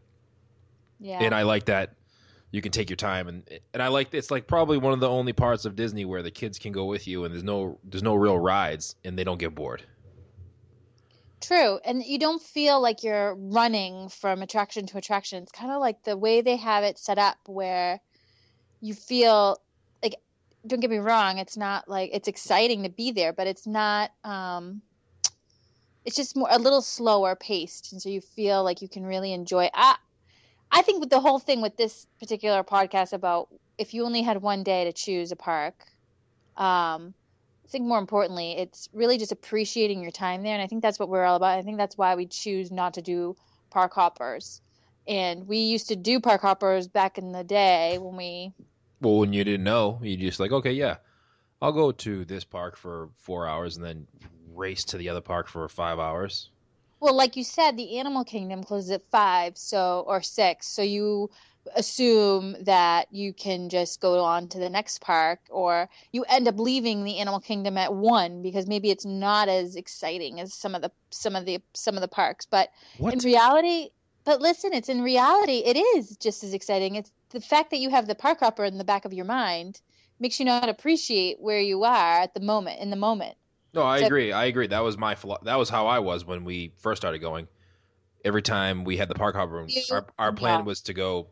Yeah. 0.99 1.23
And 1.23 1.35
I 1.35 1.43
like 1.43 1.67
that 1.67 1.95
you 2.55 2.63
can 2.63 2.71
take 2.71 2.89
your 2.89 2.97
time 2.97 3.27
and 3.27 3.43
and 3.73 3.83
I 3.83 3.89
like 3.89 4.15
it's 4.15 4.31
like 4.31 4.47
probably 4.47 4.79
one 4.79 4.93
of 4.93 5.01
the 5.01 5.09
only 5.09 5.33
parts 5.33 5.65
of 5.65 5.75
Disney 5.75 6.05
where 6.05 6.23
the 6.23 6.31
kids 6.31 6.57
can 6.57 6.71
go 6.71 6.85
with 6.85 7.09
you 7.09 7.25
and 7.25 7.35
there's 7.35 7.43
no 7.43 7.81
there's 7.83 8.05
no 8.05 8.15
real 8.15 8.39
rides 8.39 8.95
and 9.05 9.19
they 9.19 9.25
don't 9.25 9.39
get 9.39 9.57
bored. 9.57 9.83
True. 11.41 11.81
And 11.85 12.05
you 12.05 12.17
don't 12.17 12.41
feel 12.41 12.81
like 12.81 13.03
you're 13.03 13.35
running 13.35 14.09
from 14.09 14.41
attraction 14.41 14.87
to 14.87 14.99
attraction. 14.99 15.43
It's 15.43 15.51
kind 15.51 15.73
of 15.73 15.81
like 15.81 16.05
the 16.05 16.17
way 16.17 16.43
they 16.43 16.55
have 16.55 16.85
it 16.85 16.97
set 16.97 17.19
up 17.19 17.39
where 17.47 17.99
you 18.81 18.95
feel 18.95 19.59
like 20.01 20.15
don't 20.65 20.79
get 20.79 20.91
me 20.91 20.99
wrong, 20.99 21.39
it's 21.39 21.57
not 21.57 21.89
like 21.89 22.11
it's 22.13 22.29
exciting 22.29 22.85
to 22.85 22.89
be 22.89 23.11
there, 23.11 23.33
but 23.33 23.49
it's 23.49 23.67
not 23.67 24.13
um 24.23 24.81
it's 26.05 26.15
just 26.15 26.37
more 26.37 26.49
a 26.53 26.59
little 26.61 26.83
slower 26.83 27.35
paced 27.35 27.91
and 27.91 28.01
so 28.01 28.11
you 28.11 28.21
feel 28.21 28.63
like 28.63 28.81
you 28.81 28.89
can 28.89 29.05
really 29.05 29.33
enjoy 29.33 29.69
I 29.75 29.97
I 30.75 30.83
think 30.83 31.01
with 31.01 31.11
the 31.11 31.21
whole 31.21 31.39
thing 31.39 31.63
with 31.63 31.77
this 31.77 32.07
particular 32.19 32.65
podcast 32.65 33.13
about 33.13 33.49
if 33.79 33.95
you 33.95 34.05
only 34.05 34.23
had 34.23 34.43
one 34.43 34.65
day 34.65 34.85
to 34.85 34.93
choose 34.93 35.33
a 35.33 35.37
park 35.37 35.75
um 36.57 37.15
I 37.65 37.69
think 37.71 37.87
more 37.87 37.99
importantly, 37.99 38.53
it's 38.53 38.89
really 38.93 39.17
just 39.17 39.33
appreciating 39.33 40.03
your 40.03 40.11
time 40.11 40.43
there. 40.43 40.53
And 40.53 40.63
I 40.63 40.67
think 40.67 40.83
that's 40.83 40.99
what 40.99 41.09
we're 41.09 41.25
all 41.25 41.37
about. 41.37 41.59
I 41.59 41.63
think 41.63 41.79
that's 41.79 41.97
why 41.97 42.15
we 42.15 42.27
choose 42.27 42.71
not 42.71 42.95
to 42.95 43.03
do 43.03 43.37
park 43.71 43.95
hoppers. 43.95 44.61
And 45.07 45.49
we 45.49 45.59
used 45.59 45.89
to 45.89 45.97
do 45.97 46.21
park 46.21 46.43
hoppers 46.43 46.89
back 46.89 47.17
in 47.17 47.33
the 47.33 47.43
day 47.43 47.99
when 47.99 48.17
we, 48.17 48.53
Well, 49.01 49.19
when 49.19 49.33
you 49.33 49.45
didn't 49.45 49.65
know, 49.65 49.99
you 50.03 50.17
just 50.17 50.41
like, 50.41 50.53
okay, 50.53 50.73
yeah, 50.73 50.97
I'll 51.61 51.73
go 51.73 51.93
to 51.93 52.25
this 52.27 52.45
park 52.45 52.77
for 52.77 53.09
four 53.17 53.49
hours 53.49 53.77
and 53.77 53.85
then 53.85 54.07
race 54.53 54.85
to 54.85 54.99
the 54.99 55.09
other 55.09 55.23
park 55.23 55.49
for 55.49 55.67
five 55.69 55.99
hours. 55.99 56.51
Well, 57.05 57.15
like 57.15 57.37
you 57.37 57.45
said, 57.45 57.77
the 57.77 57.99
animal 57.99 58.25
kingdom 58.25 58.65
closes 58.65 58.91
at 58.91 59.03
five, 59.11 59.59
so, 59.59 60.05
or 60.07 60.23
six. 60.23 60.67
So 60.67 60.81
you 60.81 61.31
assume 61.77 62.57
that 62.65 63.09
you 63.11 63.35
can 63.35 63.69
just 63.69 64.01
go 64.01 64.25
on 64.25 64.49
to 64.49 64.59
the 64.59 64.71
next 64.71 65.03
park 65.03 65.41
or 65.51 65.91
you 66.13 66.25
end 66.31 66.49
up 66.49 66.59
leaving 66.59 67.05
the 67.05 67.19
animal 67.19 67.41
kingdom 67.41 67.77
at 67.77 67.93
one 67.93 68.41
because 68.41 68.67
maybe 68.67 68.91
it's 68.91 69.05
not 69.05 69.51
as 69.51 69.77
exciting 69.77 70.41
as 70.41 70.55
some 70.55 70.75
of 70.75 70.81
the, 70.81 70.91
some 71.11 71.37
of 71.37 71.45
the, 71.45 71.61
some 71.75 71.95
of 71.95 72.01
the 72.01 72.09
parks. 72.09 72.47
But 72.47 72.71
What? 72.97 73.13
in 73.13 73.19
reality 73.19 73.91
but 74.25 74.41
listen 74.41 74.73
it's 74.73 74.89
in 74.89 75.03
reality 75.03 75.59
it 75.59 75.77
is 75.77 76.17
just 76.17 76.43
as 76.43 76.55
exciting 76.55 76.95
it's 76.95 77.13
the 77.31 77.41
fact 77.41 77.71
that 77.71 77.79
you 77.81 77.91
have 77.91 78.07
the 78.07 78.15
park 78.15 78.41
hopper 78.41 78.65
in 78.65 78.79
the 78.79 78.85
back 78.85 79.05
of 79.05 79.13
your 79.13 79.27
mind 79.27 79.83
makes 80.19 80.41
you 80.41 80.47
not 80.47 80.71
appreciate 80.71 81.39
where 81.39 81.61
you 81.61 81.85
are 81.85 82.23
at 82.23 82.33
the 82.33 82.41
moment 82.41 82.81
in 82.81 82.89
the 82.89 82.97
moment 82.97 83.37
no, 83.75 83.83
I 83.83 84.01
So- 84.01 84.07
agree. 84.07 84.33
I 84.33 84.45
agree. 84.47 84.67
That 84.69 84.83
was 84.85 84.97
my 84.97 85.15
philo- 85.15 85.41
that 85.43 85.57
was 85.57 85.69
how 85.69 85.87
I 85.87 85.99
was 85.99 86.25
when 86.25 86.45
we 86.45 86.73
first 86.79 87.01
started 87.03 87.19
going. 87.19 87.49
Every 88.25 88.43
time 88.43 88.85
we 88.85 88.97
had 88.97 89.09
the 89.09 89.15
park 89.15 89.35
hopper, 89.37 89.53
room, 89.53 89.67
You- 89.69 89.83
our 89.91 90.07
our 90.19 90.33
plan 90.33 90.61
yeah. 90.61 90.65
was 90.65 90.81
to 90.83 90.95
go 90.95 91.27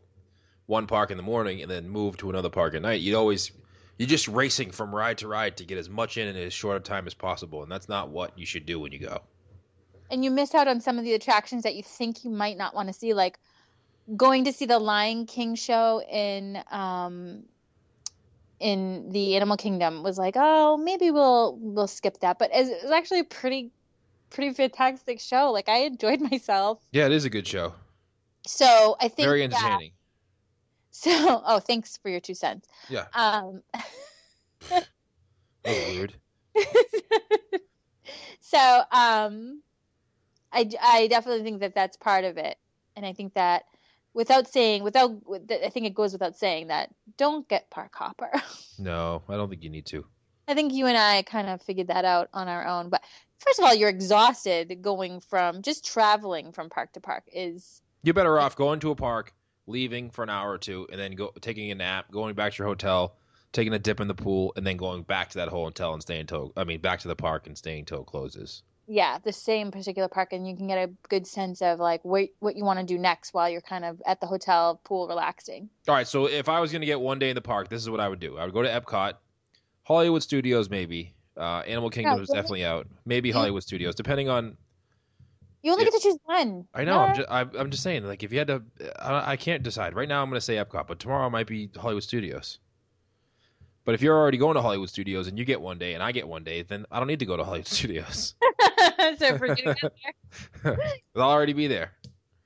one 0.65 0.87
park 0.87 1.11
in 1.11 1.17
the 1.17 1.23
morning 1.23 1.61
and 1.61 1.69
then 1.69 1.89
move 1.89 2.17
to 2.17 2.29
another 2.29 2.49
park 2.49 2.73
at 2.75 2.81
night. 2.81 3.01
You'd 3.01 3.15
always 3.15 3.51
you're 3.97 4.07
just 4.09 4.27
racing 4.27 4.71
from 4.71 4.93
ride 4.93 5.19
to 5.19 5.27
ride 5.27 5.57
to 5.57 5.65
get 5.65 5.77
as 5.77 5.89
much 5.89 6.17
in 6.17 6.27
in 6.27 6.35
as 6.35 6.51
short 6.53 6.77
a 6.77 6.79
time 6.79 7.05
as 7.07 7.13
possible, 7.13 7.63
and 7.63 7.71
that's 7.71 7.87
not 7.89 8.09
what 8.09 8.37
you 8.37 8.45
should 8.45 8.65
do 8.65 8.79
when 8.79 8.91
you 8.91 8.99
go. 8.99 9.21
and 10.11 10.23
you 10.23 10.29
miss 10.29 10.53
out 10.53 10.67
on 10.67 10.79
some 10.79 10.99
of 10.99 11.03
the 11.05 11.13
attractions 11.15 11.63
that 11.63 11.73
you 11.75 11.81
think 11.81 12.23
you 12.23 12.29
might 12.29 12.55
not 12.57 12.75
want 12.75 12.87
to 12.87 12.93
see 12.93 13.13
like 13.15 13.39
going 14.15 14.43
to 14.43 14.51
see 14.53 14.65
the 14.65 14.77
lion 14.77 15.25
king 15.25 15.55
show 15.55 16.01
in 16.01 16.61
um 16.69 17.43
in 18.63 19.09
the 19.11 19.35
animal 19.35 19.57
kingdom 19.57 20.03
was 20.03 20.17
like 20.17 20.35
oh 20.37 20.77
maybe 20.77 21.11
we'll 21.11 21.57
we'll 21.59 21.85
skip 21.87 22.17
that 22.21 22.39
but 22.39 22.49
it 22.53 22.81
was 22.81 22.91
actually 22.91 23.19
a 23.19 23.23
pretty 23.25 23.71
pretty 24.29 24.53
fantastic 24.53 25.19
show 25.19 25.51
like 25.51 25.67
i 25.67 25.79
enjoyed 25.79 26.21
myself 26.31 26.79
Yeah, 26.93 27.05
it 27.07 27.11
is 27.11 27.25
a 27.25 27.29
good 27.29 27.45
show. 27.45 27.73
so 28.47 28.95
i 29.01 29.09
think 29.09 29.27
Very 29.27 29.43
entertaining. 29.43 29.91
So, 30.95 31.11
oh, 31.45 31.59
thanks 31.59 31.97
for 31.97 32.09
your 32.09 32.19
two 32.19 32.35
cents. 32.35 32.67
Yeah. 32.87 33.05
Um, 33.15 33.63
That 34.69 34.85
was 35.65 35.95
weird. 35.95 36.13
so, 38.41 38.81
um, 38.91 39.61
I, 40.51 40.69
I 40.81 41.07
definitely 41.07 41.43
think 41.43 41.61
that 41.61 41.73
that's 41.73 41.97
part 41.97 42.25
of 42.25 42.37
it. 42.37 42.57
And 42.95 43.05
I 43.05 43.13
think 43.13 43.33
that 43.33 43.63
without 44.13 44.47
saying, 44.47 44.83
without, 44.83 45.11
I 45.49 45.69
think 45.69 45.85
it 45.85 45.93
goes 45.93 46.13
without 46.13 46.37
saying 46.37 46.67
that 46.67 46.89
don't 47.17 47.47
get 47.47 47.69
park 47.69 47.93
hopper. 47.95 48.31
No, 48.79 49.21
I 49.29 49.35
don't 49.35 49.49
think 49.49 49.63
you 49.63 49.69
need 49.69 49.85
to. 49.87 50.03
I 50.47 50.55
think 50.55 50.73
you 50.73 50.87
and 50.87 50.97
I 50.97 51.21
kind 51.21 51.47
of 51.47 51.61
figured 51.61 51.87
that 51.87 52.05
out 52.05 52.27
on 52.33 52.47
our 52.47 52.65
own. 52.65 52.89
But 52.89 53.03
first 53.37 53.59
of 53.59 53.65
all, 53.65 53.75
you're 53.75 53.87
exhausted 53.87 54.81
going 54.81 55.19
from 55.19 55.61
just 55.61 55.85
traveling 55.85 56.51
from 56.51 56.71
park 56.71 56.91
to 56.93 56.99
park 56.99 57.23
is 57.31 57.83
You're 58.01 58.15
better 58.15 58.39
off 58.39 58.55
going 58.55 58.79
to 58.79 58.89
a 58.89 58.95
park, 58.95 59.31
leaving 59.67 60.09
for 60.09 60.23
an 60.23 60.31
hour 60.31 60.51
or 60.51 60.57
two, 60.57 60.87
and 60.91 60.99
then 60.99 61.13
go 61.13 61.31
taking 61.39 61.69
a 61.69 61.75
nap, 61.75 62.11
going 62.11 62.33
back 62.33 62.53
to 62.53 62.57
your 62.57 62.67
hotel, 62.67 63.15
taking 63.51 63.73
a 63.73 63.79
dip 63.79 63.99
in 63.99 64.07
the 64.07 64.15
pool, 64.15 64.53
and 64.55 64.65
then 64.65 64.75
going 64.75 65.03
back 65.03 65.29
to 65.29 65.37
that 65.37 65.49
whole 65.49 65.65
hotel 65.65 65.93
and 65.93 66.01
staying 66.01 66.21
until 66.21 66.51
I 66.57 66.63
mean 66.63 66.81
back 66.81 66.99
to 67.01 67.07
the 67.07 67.15
park 67.15 67.45
and 67.45 67.55
staying 67.55 67.81
until 67.81 68.01
it 68.01 68.07
closes. 68.07 68.63
Yeah, 68.87 69.17
the 69.23 69.31
same 69.33 69.71
particular 69.71 70.07
park 70.07 70.33
and 70.33 70.47
you 70.47 70.55
can 70.55 70.67
get 70.67 70.77
a 70.77 70.91
good 71.09 71.25
sense 71.25 71.61
of 71.61 71.79
like 71.79 72.03
what 72.03 72.29
what 72.39 72.55
you 72.55 72.63
want 72.65 72.79
to 72.79 72.85
do 72.85 72.97
next 72.97 73.33
while 73.33 73.49
you're 73.49 73.61
kind 73.61 73.85
of 73.85 74.01
at 74.05 74.19
the 74.19 74.27
hotel 74.27 74.81
pool 74.83 75.07
relaxing. 75.07 75.69
All 75.87 75.95
right, 75.95 76.07
so 76.07 76.27
if 76.27 76.49
I 76.49 76.59
was 76.59 76.71
gonna 76.71 76.85
get 76.85 76.99
one 76.99 77.19
day 77.19 77.29
in 77.29 77.35
the 77.35 77.41
park, 77.41 77.69
this 77.69 77.81
is 77.81 77.89
what 77.89 77.99
I 77.99 78.09
would 78.09 78.19
do. 78.19 78.37
I 78.37 78.45
would 78.45 78.53
go 78.53 78.61
to 78.61 78.69
Epcot, 78.69 79.13
Hollywood 79.83 80.23
Studios, 80.23 80.69
maybe. 80.69 81.13
Uh, 81.35 81.59
Animal 81.65 81.89
Kingdom 81.89 82.21
is 82.21 82.29
really? 82.29 82.37
definitely 82.39 82.65
out. 82.65 82.87
Maybe 83.05 83.31
Hollywood 83.31 83.63
Studios, 83.63 83.95
depending 83.95 84.29
on. 84.29 84.55
You 85.63 85.71
only 85.71 85.85
Yeah. 85.85 85.91
get 85.91 86.01
to 86.01 86.09
choose 86.09 86.17
one. 86.25 86.67
I 86.73 86.83
know. 86.83 86.99
I'm 86.99 87.15
just. 87.15 87.31
I'm, 87.31 87.51
I'm 87.57 87.69
just 87.71 87.83
saying. 87.83 88.03
Like, 88.05 88.21
if 88.21 88.31
you 88.33 88.37
had 88.37 88.47
to, 88.49 88.63
I, 88.99 89.31
I 89.31 89.37
can't 89.37 89.63
decide. 89.63 89.95
Right 89.95 90.07
now, 90.09 90.21
I'm 90.21 90.29
gonna 90.29 90.41
say 90.41 90.55
Epcot, 90.55 90.87
but 90.87 90.99
tomorrow 90.99 91.29
might 91.29 91.47
be 91.47 91.69
Hollywood 91.75 92.03
Studios. 92.03 92.59
But 93.85 93.95
if 93.95 94.01
you're 94.01 94.17
already 94.17 94.37
going 94.37 94.55
to 94.55 94.61
Hollywood 94.61 94.89
Studios 94.89 95.27
and 95.27 95.37
you 95.37 95.43
get 95.43 95.59
one 95.59 95.77
day 95.77 95.93
and 95.93 96.01
I 96.03 96.11
get 96.11 96.27
one 96.27 96.43
day, 96.43 96.61
then 96.61 96.85
I 96.91 96.99
don't 96.99 97.07
need 97.07 97.19
to 97.19 97.25
go 97.25 97.35
to 97.35 97.43
Hollywood 97.43 97.67
Studios. 97.79 98.35
so 99.19 99.37
for 99.37 99.47
getting 99.47 99.69
out 99.83 99.93
there. 100.63 100.77
I'll 101.15 101.21
already 101.23 101.53
be 101.53 101.67
there. 101.67 101.91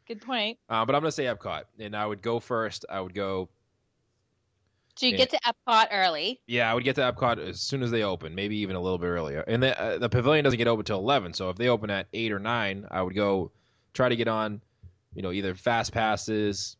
Good 0.08 0.22
point. 0.22 0.58
Uh, 0.70 0.86
but 0.86 0.96
I'm 0.96 1.02
gonna 1.02 1.12
say 1.12 1.26
Epcot, 1.26 1.64
and 1.80 1.96
I 1.96 2.06
would 2.06 2.22
go 2.22 2.40
first. 2.40 2.86
I 2.90 3.02
would 3.02 3.14
go. 3.14 3.50
So 4.96 5.06
you 5.06 5.12
Yeah. 5.12 5.18
get 5.18 5.30
to 5.32 5.40
Epcot 5.46 5.88
early. 5.92 6.40
Yeah, 6.48 6.72
I 6.72 6.74
would 6.74 6.84
get 6.84 6.96
to 6.96 7.02
Epcot 7.02 7.38
as 7.40 7.60
soon 7.62 7.84
as 7.84 7.92
they 7.92 8.04
open, 8.04 8.34
maybe 8.34 8.58
even 8.58 8.76
a 8.76 8.80
little 8.80 8.98
bit 8.98 9.08
earlier. 9.08 9.42
And 9.42 9.62
the 9.62 9.80
uh, 9.80 9.98
the 9.98 10.10
pavilion 10.10 10.44
doesn't 10.44 10.58
get 10.58 10.68
open 10.68 10.86
till 10.86 11.00
eleven, 11.00 11.34
so 11.34 11.50
if 11.50 11.58
they 11.58 11.68
open 11.68 11.90
at 11.90 12.08
eight 12.14 12.32
or 12.32 12.40
nine, 12.40 12.88
I 12.90 13.02
would 13.02 13.16
go 13.16 13.52
try 13.94 14.10
to 14.10 14.16
get 14.16 14.28
on, 14.28 14.62
you 15.14 15.22
know, 15.22 15.32
either 15.32 15.54
fast 15.56 15.92
passes 15.92 16.78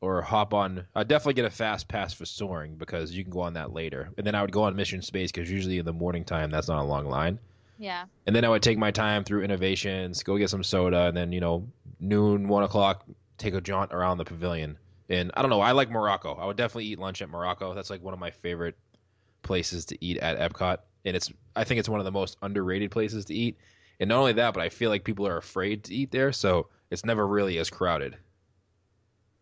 or 0.00 0.22
hop 0.22 0.54
on. 0.54 0.86
I'd 0.94 1.08
definitely 1.08 1.34
get 1.34 1.44
a 1.46 1.50
fast 1.50 1.88
pass 1.88 2.12
for 2.14 2.24
Soarin' 2.26 2.76
because 2.76 3.12
you 3.12 3.24
can 3.24 3.32
go 3.32 3.40
on 3.40 3.54
that 3.54 3.72
later. 3.72 4.10
And 4.18 4.26
then 4.26 4.34
I 4.34 4.42
would 4.42 4.52
go 4.52 4.62
on 4.64 4.76
Mission 4.76 5.00
Space 5.02 5.32
because 5.32 5.50
usually 5.50 5.78
in 5.78 5.84
the 5.86 5.92
morning 5.92 6.24
time 6.24 6.50
that's 6.50 6.68
not 6.68 6.80
a 6.82 6.84
long 6.84 7.06
line. 7.06 7.38
Yeah. 7.78 8.04
And 8.26 8.34
then 8.34 8.44
I 8.44 8.48
would 8.48 8.62
take 8.62 8.78
my 8.78 8.90
time 8.90 9.24
through 9.24 9.42
innovations, 9.42 10.22
go 10.22 10.38
get 10.38 10.50
some 10.50 10.62
soda, 10.62 11.06
and 11.06 11.16
then 11.16 11.32
you 11.32 11.40
know 11.40 11.68
noon, 12.00 12.48
one 12.48 12.62
o'clock, 12.62 13.04
take 13.38 13.54
a 13.54 13.60
jaunt 13.60 13.92
around 13.92 14.18
the 14.18 14.24
pavilion. 14.24 14.78
And 15.08 15.30
I 15.34 15.42
don't 15.42 15.50
know, 15.50 15.60
I 15.60 15.72
like 15.72 15.90
Morocco. 15.90 16.34
I 16.34 16.46
would 16.46 16.56
definitely 16.56 16.86
eat 16.86 16.98
lunch 16.98 17.20
at 17.20 17.28
Morocco. 17.28 17.74
That's 17.74 17.90
like 17.90 18.02
one 18.02 18.14
of 18.14 18.20
my 18.20 18.30
favorite 18.30 18.76
places 19.42 19.84
to 19.86 20.04
eat 20.04 20.18
at 20.18 20.38
Epcot, 20.38 20.78
and 21.04 21.16
it's 21.16 21.32
I 21.56 21.64
think 21.64 21.78
it's 21.78 21.88
one 21.88 22.00
of 22.00 22.04
the 22.04 22.12
most 22.12 22.36
underrated 22.42 22.90
places 22.90 23.24
to 23.26 23.34
eat. 23.34 23.58
And 24.00 24.08
not 24.08 24.18
only 24.18 24.32
that, 24.32 24.54
but 24.54 24.62
I 24.62 24.68
feel 24.70 24.90
like 24.90 25.04
people 25.04 25.26
are 25.26 25.36
afraid 25.36 25.84
to 25.84 25.94
eat 25.94 26.10
there, 26.10 26.32
so 26.32 26.68
it's 26.90 27.04
never 27.04 27.26
really 27.26 27.58
as 27.58 27.70
crowded. 27.70 28.16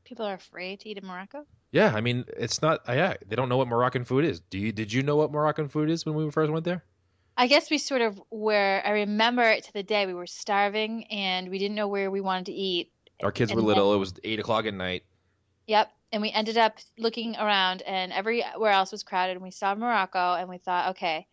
People 0.05 0.27
are 0.27 0.35
afraid 0.35 0.81
to 0.81 0.91
eat 0.91 0.99
in 0.99 1.07
Morocco. 1.07 1.47
Yeah, 1.71 1.93
I 1.95 2.03
mean, 2.03 2.25
it's 2.37 2.61
not. 2.61 2.81
Yeah, 2.87 3.15
they 3.27 3.35
don't 3.37 3.49
know 3.49 3.57
what 3.57 3.69
Moroccan 3.69 4.05
food 4.05 4.27
is. 4.27 4.41
Do 4.41 4.59
you? 4.59 4.73
Did 4.73 4.93
you 4.93 5.03
know 5.03 5.17
what 5.17 5.33
Moroccan 5.33 5.69
food 5.69 5.89
is 5.89 6.05
when 6.05 6.15
we 6.15 6.31
first 6.31 6.53
went 6.53 6.65
there? 6.65 6.85
I 7.37 7.47
guess 7.47 7.71
we 7.71 7.79
sort 7.79 8.03
of 8.03 8.21
were. 8.31 8.83
I 8.85 8.91
remember 8.91 9.43
it 9.43 9.65
to 9.65 9.73
the 9.73 9.83
day 9.83 10.07
we 10.07 10.15
were 10.15 10.27
starving 10.27 11.05
and 11.05 11.49
we 11.49 11.59
didn't 11.59 11.75
know 11.75 11.89
where 11.89 12.11
we 12.11 12.21
wanted 12.21 12.47
to 12.47 12.53
eat. 12.53 12.93
Our 13.23 13.33
kids 13.33 13.53
were 13.53 13.61
And 13.61 13.67
little. 13.67 13.95
It 13.95 13.99
was 13.99 14.15
eight 14.25 14.39
o'clock 14.39 14.67
at 14.67 14.75
night. 14.75 15.05
Yep. 15.67 15.91
And 16.13 16.21
we 16.21 16.31
ended 16.31 16.59
up 16.59 16.79
looking 16.99 17.37
around 17.37 17.83
and 17.83 18.13
everywhere 18.13 18.71
else 18.71 18.93
was 18.93 19.03
crowded 19.03 19.33
and 19.33 19.43
we 19.43 19.51
saw 19.51 19.75
Morocco 19.75 20.35
and 20.35 20.49
we 20.49 20.59
thought, 20.59 20.91
okay, 20.91 21.27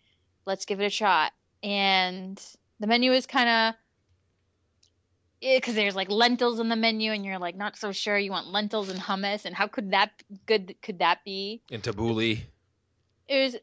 let's 0.46 0.66
give 0.66 0.80
it 0.80 0.86
a 0.86 0.90
shot. 0.90 1.34
And 1.64 2.42
the 2.80 2.88
menu 2.88 3.12
is 3.12 3.26
kind 3.26 3.50
of 3.50 3.76
eh, 5.42 5.58
because 5.58 5.76
there's 5.76 5.96
like 5.96 6.10
lentils 6.10 6.60
in 6.62 6.70
the 6.70 6.78
menu 6.78 7.12
and 7.12 7.26
you're 7.26 7.40
like 7.40 7.58
not 7.58 7.76
so 7.76 7.92
sure 7.92 8.18
you 8.18 8.32
want 8.32 8.48
lentils 8.48 8.90
and 8.90 9.00
hummus 9.00 9.44
and 9.44 9.54
how 9.54 9.68
could 9.68 9.92
that 9.92 10.12
good 10.46 10.76
could 10.82 11.00
that 11.00 11.26
be? 11.26 11.62
In 11.70 11.82
Tabbouleh. 11.82 12.40
It 13.28 13.44
was 13.44 13.56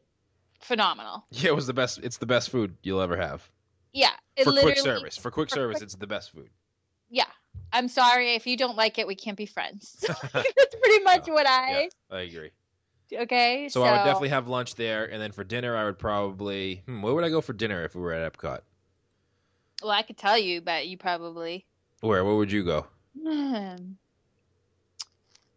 phenomenal. 0.67 1.25
Yeah, 1.31 1.49
it 1.49 1.55
was 1.55 1.67
the 1.67 1.73
best. 1.73 1.99
It's 2.03 2.17
the 2.17 2.25
best 2.25 2.49
food 2.49 2.75
you'll 2.83 3.01
ever 3.01 3.17
have 3.17 3.49
Yeah. 3.93 4.11
It 4.35 4.43
for 4.43 4.51
quick 4.51 4.77
service. 4.77 5.17
For 5.17 5.31
quick 5.31 5.49
for 5.49 5.55
service, 5.55 5.77
quick- 5.77 5.83
it's 5.83 5.95
the 5.95 6.07
best 6.07 6.31
food. 6.31 6.49
Yeah. 7.09 7.25
I'm 7.73 7.87
sorry 7.87 8.35
if 8.35 8.45
you 8.45 8.55
don't 8.55 8.77
like 8.77 8.99
it, 8.99 9.07
we 9.07 9.15
can't 9.15 9.37
be 9.37 9.45
friends. 9.45 9.97
That's 10.07 10.75
pretty 10.81 11.03
much 11.03 11.27
what 11.27 11.47
I. 11.47 11.89
I 12.11 12.19
agree. 12.21 12.51
Okay. 13.13 13.69
So, 13.69 13.83
I 13.83 13.91
would 13.91 14.03
definitely 14.03 14.29
have 14.29 14.47
lunch 14.47 14.75
there, 14.75 15.05
and 15.05 15.21
then 15.21 15.31
for 15.31 15.43
dinner, 15.43 15.75
I 15.75 15.85
would 15.85 15.97
probably. 15.97 16.83
Hmm, 16.85 17.01
where 17.01 17.13
would 17.13 17.23
I 17.23 17.29
go 17.29 17.41
for 17.41 17.53
dinner 17.53 17.83
if 17.85 17.95
we 17.95 18.01
were 18.01 18.13
at 18.13 18.33
Epcot? 18.33 18.59
Well, 19.81 19.91
I 19.91 20.01
could 20.01 20.17
tell 20.17 20.37
you, 20.37 20.61
but 20.61 20.87
you 20.87 20.97
probably. 20.97 21.65
Where? 22.01 22.23
Where 22.25 22.35
would 22.35 22.51
you 22.51 22.63
go? 22.63 22.85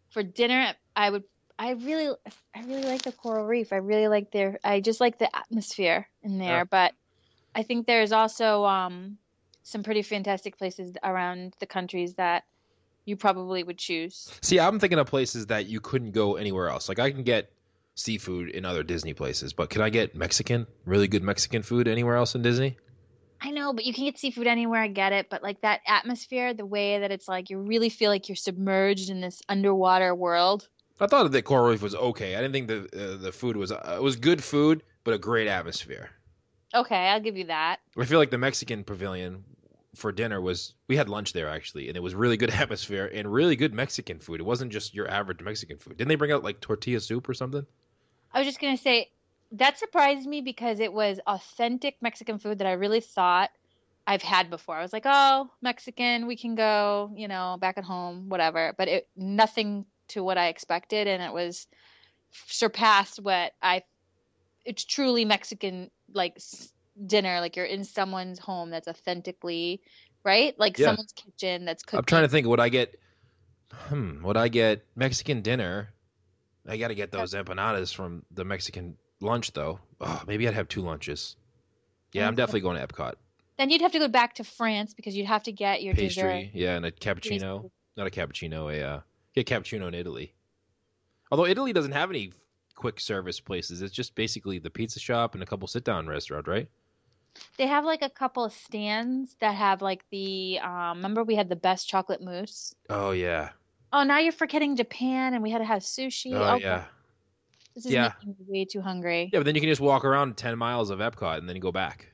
For 0.09 0.23
dinner, 0.23 0.73
I 0.95 1.09
would. 1.09 1.23
I 1.57 1.71
really, 1.71 2.15
I 2.55 2.63
really 2.63 2.83
like 2.83 3.03
the 3.03 3.11
coral 3.11 3.45
reef. 3.45 3.73
I 3.73 3.77
really 3.77 4.07
like 4.07 4.31
their. 4.31 4.59
I 4.63 4.79
just 4.79 4.99
like 4.99 5.17
the 5.19 5.33
atmosphere 5.35 6.07
in 6.23 6.37
there. 6.37 6.47
Yeah. 6.47 6.63
But 6.63 6.93
I 7.55 7.63
think 7.63 7.87
there's 7.87 8.11
also 8.11 8.65
um, 8.65 9.17
some 9.63 9.83
pretty 9.83 10.01
fantastic 10.01 10.57
places 10.57 10.93
around 11.03 11.55
the 11.59 11.65
countries 11.65 12.15
that 12.15 12.43
you 13.05 13.15
probably 13.15 13.63
would 13.63 13.77
choose. 13.77 14.31
See, 14.41 14.59
I'm 14.59 14.79
thinking 14.79 14.99
of 14.99 15.07
places 15.07 15.47
that 15.47 15.65
you 15.67 15.79
couldn't 15.79 16.11
go 16.11 16.35
anywhere 16.35 16.69
else. 16.69 16.87
Like 16.87 16.99
I 16.99 17.11
can 17.11 17.23
get 17.23 17.51
seafood 17.95 18.49
in 18.49 18.65
other 18.65 18.83
Disney 18.83 19.13
places, 19.13 19.53
but 19.53 19.69
can 19.69 19.81
I 19.81 19.89
get 19.89 20.15
Mexican, 20.15 20.67
really 20.85 21.07
good 21.07 21.23
Mexican 21.23 21.61
food 21.61 21.87
anywhere 21.87 22.15
else 22.15 22.35
in 22.35 22.41
Disney? 22.41 22.77
I 23.41 23.49
know, 23.49 23.73
but 23.73 23.85
you 23.85 23.93
can 23.93 24.05
get 24.05 24.19
seafood 24.19 24.45
anywhere. 24.45 24.81
I 24.81 24.87
get 24.87 25.13
it, 25.13 25.29
but 25.29 25.41
like 25.41 25.61
that 25.61 25.81
atmosphere, 25.87 26.53
the 26.53 26.65
way 26.65 26.99
that 26.99 27.11
it's 27.11 27.27
like 27.27 27.49
you 27.49 27.57
really 27.57 27.89
feel 27.89 28.11
like 28.11 28.29
you're 28.29 28.35
submerged 28.35 29.09
in 29.09 29.19
this 29.19 29.41
underwater 29.49 30.13
world. 30.13 30.67
I 31.01 31.07
thought 31.07 31.31
that 31.31 31.41
Coral 31.41 31.71
Reef 31.71 31.81
was 31.81 31.95
okay. 31.95 32.35
I 32.35 32.41
didn't 32.41 32.53
think 32.53 32.67
the 32.67 33.13
uh, 33.13 33.17
the 33.17 33.31
food 33.31 33.57
was 33.57 33.71
uh, 33.71 33.95
it 33.97 34.03
was 34.03 34.15
good 34.15 34.43
food, 34.43 34.83
but 35.03 35.15
a 35.15 35.17
great 35.17 35.47
atmosphere. 35.47 36.11
Okay, 36.73 37.07
I'll 37.09 37.19
give 37.19 37.35
you 37.35 37.45
that. 37.45 37.79
I 37.97 38.05
feel 38.05 38.19
like 38.19 38.29
the 38.29 38.37
Mexican 38.37 38.83
pavilion 38.83 39.43
for 39.95 40.11
dinner 40.11 40.39
was 40.39 40.75
we 40.87 40.95
had 40.95 41.09
lunch 41.09 41.33
there 41.33 41.49
actually, 41.49 41.87
and 41.87 41.97
it 41.97 42.03
was 42.03 42.13
really 42.13 42.37
good 42.37 42.49
atmosphere 42.61 43.09
and 43.11 43.31
really 43.31 43.55
good 43.55 43.73
Mexican 43.73 44.19
food. 44.19 44.39
It 44.39 44.43
wasn't 44.43 44.71
just 44.71 44.93
your 44.93 45.09
average 45.09 45.41
Mexican 45.41 45.79
food. 45.79 45.97
Didn't 45.97 46.09
they 46.09 46.15
bring 46.15 46.31
out 46.31 46.43
like 46.43 46.61
tortilla 46.61 46.99
soup 46.99 47.27
or 47.27 47.33
something? 47.33 47.65
I 48.31 48.39
was 48.39 48.47
just 48.47 48.61
gonna 48.61 48.77
say 48.77 49.09
that 49.53 49.79
surprised 49.79 50.27
me 50.27 50.41
because 50.41 50.79
it 50.79 50.93
was 50.93 51.19
authentic 51.25 51.97
Mexican 52.01 52.37
food 52.37 52.59
that 52.59 52.67
I 52.67 52.73
really 52.73 53.01
thought 53.01 53.49
I've 54.05 54.21
had 54.21 54.49
before. 54.49 54.77
I 54.77 54.81
was 54.81 54.93
like, 54.93 55.05
oh, 55.05 55.49
Mexican, 55.61 56.27
we 56.27 56.37
can 56.37 56.55
go, 56.55 57.11
you 57.15 57.27
know, 57.27 57.57
back 57.59 57.77
at 57.77 57.83
home, 57.83 58.29
whatever. 58.29 58.73
But 58.77 58.87
it 58.87 59.07
nothing 59.15 59.85
to 60.11 60.23
what 60.23 60.37
I 60.37 60.47
expected, 60.47 61.07
and 61.07 61.21
it 61.21 61.33
was 61.33 61.67
surpassed 62.47 63.19
what 63.19 63.53
I. 63.61 63.83
It's 64.65 64.85
truly 64.85 65.25
Mexican, 65.25 65.89
like 66.13 66.37
dinner, 67.05 67.39
like 67.39 67.55
you're 67.55 67.65
in 67.65 67.83
someone's 67.83 68.39
home 68.39 68.69
that's 68.69 68.87
authentically, 68.87 69.81
right? 70.23 70.57
Like 70.57 70.77
Yeah. 70.77 70.87
someone's 70.87 71.13
kitchen 71.13 71.65
that's 71.65 71.83
cooking. 71.83 71.99
I'm 71.99 72.05
trying 72.05 72.23
to 72.23 72.29
think. 72.29 72.47
Would 72.47 72.59
I 72.59 72.69
get? 72.69 72.95
Hmm. 73.71 74.23
Would 74.23 74.37
I 74.37 74.47
get 74.49 74.85
Mexican 74.95 75.41
dinner? 75.41 75.89
I 76.67 76.77
got 76.77 76.89
to 76.89 76.95
get 76.95 77.11
those 77.11 77.33
empanadas 77.33 77.93
from 77.93 78.23
the 78.31 78.45
Mexican 78.45 78.97
lunch 79.19 79.53
though. 79.53 79.79
Oh, 79.99 80.21
maybe 80.27 80.47
I'd 80.47 80.53
have 80.53 80.67
two 80.67 80.81
lunches. 80.81 81.35
Yeah, 82.13 82.27
I'm 82.27 82.35
definitely 82.35 82.61
going 82.61 82.77
to 82.77 82.85
Epcot. 82.85 83.13
Then 83.57 83.69
you'd 83.69 83.81
have 83.81 83.93
to 83.93 83.99
go 83.99 84.07
back 84.07 84.35
to 84.35 84.43
France 84.43 84.93
because 84.93 85.15
you'd 85.15 85.27
have 85.27 85.43
to 85.43 85.51
get 85.51 85.81
your 85.81 85.93
dessert. 85.93 86.29
Pastry, 86.29 86.51
yeah, 86.53 86.75
and 86.75 86.85
a 86.85 86.91
cappuccino. 86.91 87.69
Not 87.95 88.07
a 88.07 88.09
cappuccino, 88.09 88.73
a 88.73 88.81
uh, 88.81 88.99
yeah, 89.35 89.43
cappuccino 89.43 89.87
in 89.87 89.93
Italy. 89.93 90.33
Although 91.31 91.45
Italy 91.45 91.71
doesn't 91.73 91.93
have 91.93 92.09
any 92.09 92.31
quick 92.75 92.99
service 92.99 93.39
places, 93.39 93.81
it's 93.81 93.93
just 93.93 94.15
basically 94.15 94.59
the 94.59 94.69
pizza 94.69 94.99
shop 94.99 95.33
and 95.33 95.43
a 95.43 95.45
couple 95.45 95.67
sit 95.67 95.83
down 95.83 96.07
restaurants, 96.07 96.47
right? 96.47 96.67
They 97.57 97.67
have 97.67 97.85
like 97.85 98.01
a 98.01 98.09
couple 98.09 98.43
of 98.43 98.51
stands 98.51 99.37
that 99.39 99.55
have 99.55 99.81
like 99.81 100.03
the 100.11 100.59
um 100.61 100.97
remember 100.97 101.23
we 101.23 101.35
had 101.35 101.47
the 101.47 101.55
best 101.55 101.87
chocolate 101.87 102.21
mousse. 102.21 102.75
Oh 102.89 103.11
yeah, 103.11 103.51
Oh, 103.93 104.03
now 104.03 104.19
you're 104.19 104.31
forgetting 104.33 104.75
Japan 104.75 105.33
and 105.33 105.41
we 105.43 105.49
had 105.51 105.59
to 105.59 105.65
have 105.65 105.81
sushi. 105.81 106.33
oh 106.33 106.55
Okay, 106.55 106.63
yeah, 106.63 106.85
This 107.75 107.85
is 107.85 107.91
Yeah. 107.91 108.13
making 108.19 108.35
me 108.37 108.45
way 108.47 108.65
too 108.65 108.81
hungry. 108.81 109.29
yeah. 109.31 109.39
But 109.39 109.45
then 109.45 109.55
you 109.55 109.61
can 109.61 109.69
just 109.69 109.79
walk 109.81 110.03
around 110.03 110.35
ten 110.35 110.57
miles 110.57 110.89
of 110.89 110.99
Epcot 110.99 111.37
and 111.37 111.47
then 111.47 111.55
you 111.55 111.61
go 111.61 111.71
back. 111.71 112.07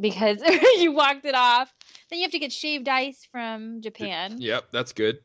Because 0.00 0.40
you 0.78 0.90
walked 0.92 1.24
it 1.24 1.34
off. 1.36 1.72
Then 2.10 2.18
you 2.18 2.24
have 2.24 2.32
to 2.32 2.38
get 2.40 2.52
shaved 2.52 2.88
ice 2.88 3.24
from 3.30 3.80
Japan. 3.80 4.36
Yep, 4.40 4.72
that's 4.72 4.92
good. 4.92 5.20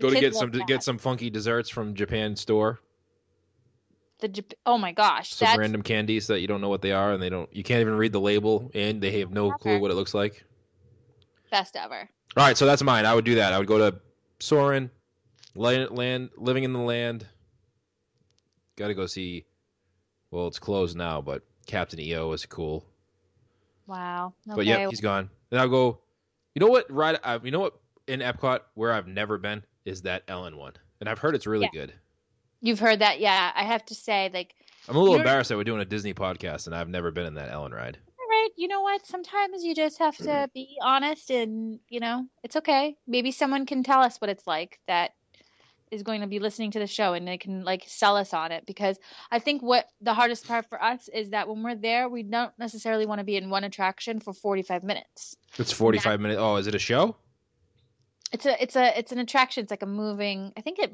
Go 0.00 0.10
to 0.10 0.18
get 0.18 0.34
some 0.34 0.50
that. 0.50 0.66
get 0.66 0.82
some 0.82 0.98
funky 0.98 1.30
desserts 1.30 1.68
from 1.68 1.94
Japan 1.94 2.36
store. 2.36 2.80
The 4.20 4.44
oh 4.64 4.78
my 4.78 4.92
gosh, 4.92 5.34
Some 5.34 5.58
random 5.58 5.82
candies 5.82 6.28
that 6.28 6.40
you 6.40 6.46
don't 6.46 6.60
know 6.60 6.68
what 6.68 6.82
they 6.82 6.92
are 6.92 7.12
and 7.12 7.22
they 7.22 7.28
don't 7.28 7.54
you 7.54 7.62
can't 7.62 7.80
even 7.80 7.94
read 7.94 8.12
the 8.12 8.20
label 8.20 8.70
and 8.74 9.00
they 9.00 9.20
have 9.20 9.30
no 9.30 9.50
clue 9.52 9.78
what 9.78 9.90
it 9.90 9.94
looks 9.94 10.14
like. 10.14 10.44
best 11.50 11.76
ever. 11.76 12.08
All 12.36 12.44
right, 12.44 12.56
so 12.56 12.66
that's 12.66 12.82
mine. 12.82 13.06
I 13.06 13.14
would 13.14 13.24
do 13.24 13.36
that. 13.36 13.52
I 13.52 13.58
would 13.58 13.66
go 13.68 13.78
to 13.78 14.00
Soarin', 14.40 14.90
land, 15.54 15.90
land 15.90 16.30
living 16.36 16.64
in 16.64 16.72
the 16.72 16.80
land. 16.80 17.26
Got 18.76 18.88
to 18.88 18.94
go 18.94 19.06
see. 19.06 19.44
Well, 20.30 20.48
it's 20.48 20.58
closed 20.58 20.96
now, 20.96 21.20
but 21.20 21.42
Captain 21.66 22.00
EO 22.00 22.32
is 22.32 22.44
cool. 22.44 22.84
Wow. 23.86 24.34
Okay. 24.48 24.56
But 24.56 24.66
yeah, 24.66 24.88
he's 24.88 25.00
gone. 25.00 25.30
And 25.52 25.60
I'll 25.60 25.68
go. 25.68 26.00
You 26.54 26.60
know 26.60 26.66
what? 26.66 26.90
Right. 26.90 27.16
Uh, 27.22 27.38
you 27.42 27.52
know 27.52 27.60
what? 27.60 27.78
In 28.08 28.20
Epcot, 28.20 28.60
where 28.74 28.92
I've 28.92 29.06
never 29.06 29.38
been, 29.38 29.62
is 29.84 30.02
that 30.02 30.22
Ellen 30.28 30.56
one, 30.56 30.74
and 31.00 31.08
I've 31.08 31.18
heard 31.18 31.34
it's 31.34 31.46
really 31.46 31.68
Yeah. 31.72 31.80
good. 31.80 31.94
You've 32.60 32.80
heard 32.80 33.00
that, 33.00 33.20
yeah. 33.20 33.52
I 33.54 33.64
have 33.64 33.84
to 33.86 33.94
say, 33.94 34.30
like, 34.32 34.54
I'm 34.88 34.96
a 34.96 34.98
little 34.98 35.16
embarrassed 35.16 35.48
that 35.48 35.56
we're 35.56 35.64
doing 35.64 35.80
a 35.80 35.84
Disney 35.84 36.14
podcast, 36.14 36.66
and 36.66 36.74
I've 36.74 36.88
never 36.88 37.10
been 37.10 37.26
in 37.26 37.34
that 37.34 37.50
Ellen 37.50 37.72
ride. 37.72 37.98
all 38.18 38.26
right, 38.28 38.50
you 38.56 38.68
know 38.68 38.80
what? 38.80 39.06
Sometimes 39.06 39.62
you 39.62 39.74
just 39.74 39.98
have 39.98 40.16
to 40.16 40.24
mm. 40.24 40.52
be 40.52 40.76
honest, 40.82 41.30
and 41.30 41.78
you 41.88 42.00
know, 42.00 42.26
it's 42.42 42.56
okay. 42.56 42.96
Maybe 43.06 43.30
someone 43.30 43.66
can 43.66 43.82
tell 43.82 44.00
us 44.00 44.18
what 44.18 44.30
it's 44.30 44.46
like 44.46 44.80
that 44.86 45.12
is 45.90 46.02
going 46.02 46.20
to 46.22 46.26
be 46.26 46.38
listening 46.38 46.70
to 46.72 46.78
the 46.78 46.86
show, 46.86 47.12
and 47.12 47.26
they 47.26 47.38
can 47.38 47.64
like 47.64 47.84
sell 47.86 48.16
us 48.16 48.34
on 48.34 48.52
it. 48.52 48.66
Because 48.66 48.98
I 49.30 49.38
think 49.38 49.62
what 49.62 49.88
the 50.00 50.14
hardest 50.14 50.46
part 50.46 50.66
for 50.68 50.82
us 50.82 51.08
is 51.08 51.30
that 51.30 51.48
when 51.48 51.62
we're 51.62 51.76
there, 51.76 52.08
we 52.08 52.22
don't 52.22 52.52
necessarily 52.58 53.06
want 53.06 53.20
to 53.20 53.24
be 53.24 53.36
in 53.36 53.50
one 53.50 53.64
attraction 53.64 54.20
for 54.20 54.32
45 54.32 54.82
minutes. 54.82 55.36
It's 55.58 55.72
45 55.72 56.20
minutes. 56.20 56.40
Oh, 56.40 56.56
is 56.56 56.66
it 56.66 56.74
a 56.74 56.78
show? 56.78 57.16
It's 58.34 58.46
a, 58.46 58.60
it's 58.62 58.74
a, 58.76 58.98
it's 58.98 59.12
an 59.12 59.18
attraction. 59.18 59.62
It's 59.62 59.70
like 59.70 59.82
a 59.82 59.86
moving. 59.86 60.52
I 60.56 60.60
think 60.60 60.78
it, 60.80 60.92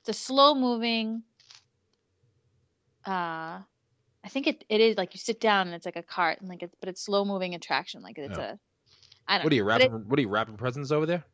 it's 0.00 0.08
a 0.08 0.12
slow 0.12 0.54
moving. 0.54 1.22
Uh, 3.04 3.60
I 4.24 4.28
think 4.28 4.46
it, 4.46 4.64
it 4.68 4.80
is 4.80 4.96
like 4.96 5.14
you 5.14 5.18
sit 5.18 5.40
down 5.40 5.66
and 5.66 5.74
it's 5.74 5.84
like 5.86 5.96
a 5.96 6.02
cart 6.02 6.40
and 6.40 6.48
like 6.48 6.62
it's 6.62 6.74
but 6.80 6.88
it's 6.88 7.00
slow 7.04 7.24
moving 7.24 7.54
attraction 7.54 8.02
like 8.02 8.18
it's 8.18 8.36
Oh. 8.38 8.40
a 8.42 8.58
I 9.28 9.38
don't 9.38 9.44
What 9.44 9.52
are 9.52 9.56
you 9.56 9.64
but 9.64 9.80
it- 9.80 9.90
wrapping? 9.90 10.08
What 10.08 10.18
are 10.18 10.22
you 10.22 10.28
wrapping 10.28 10.56
presents 10.56 10.90
over 10.92 11.06
there? 11.06 11.24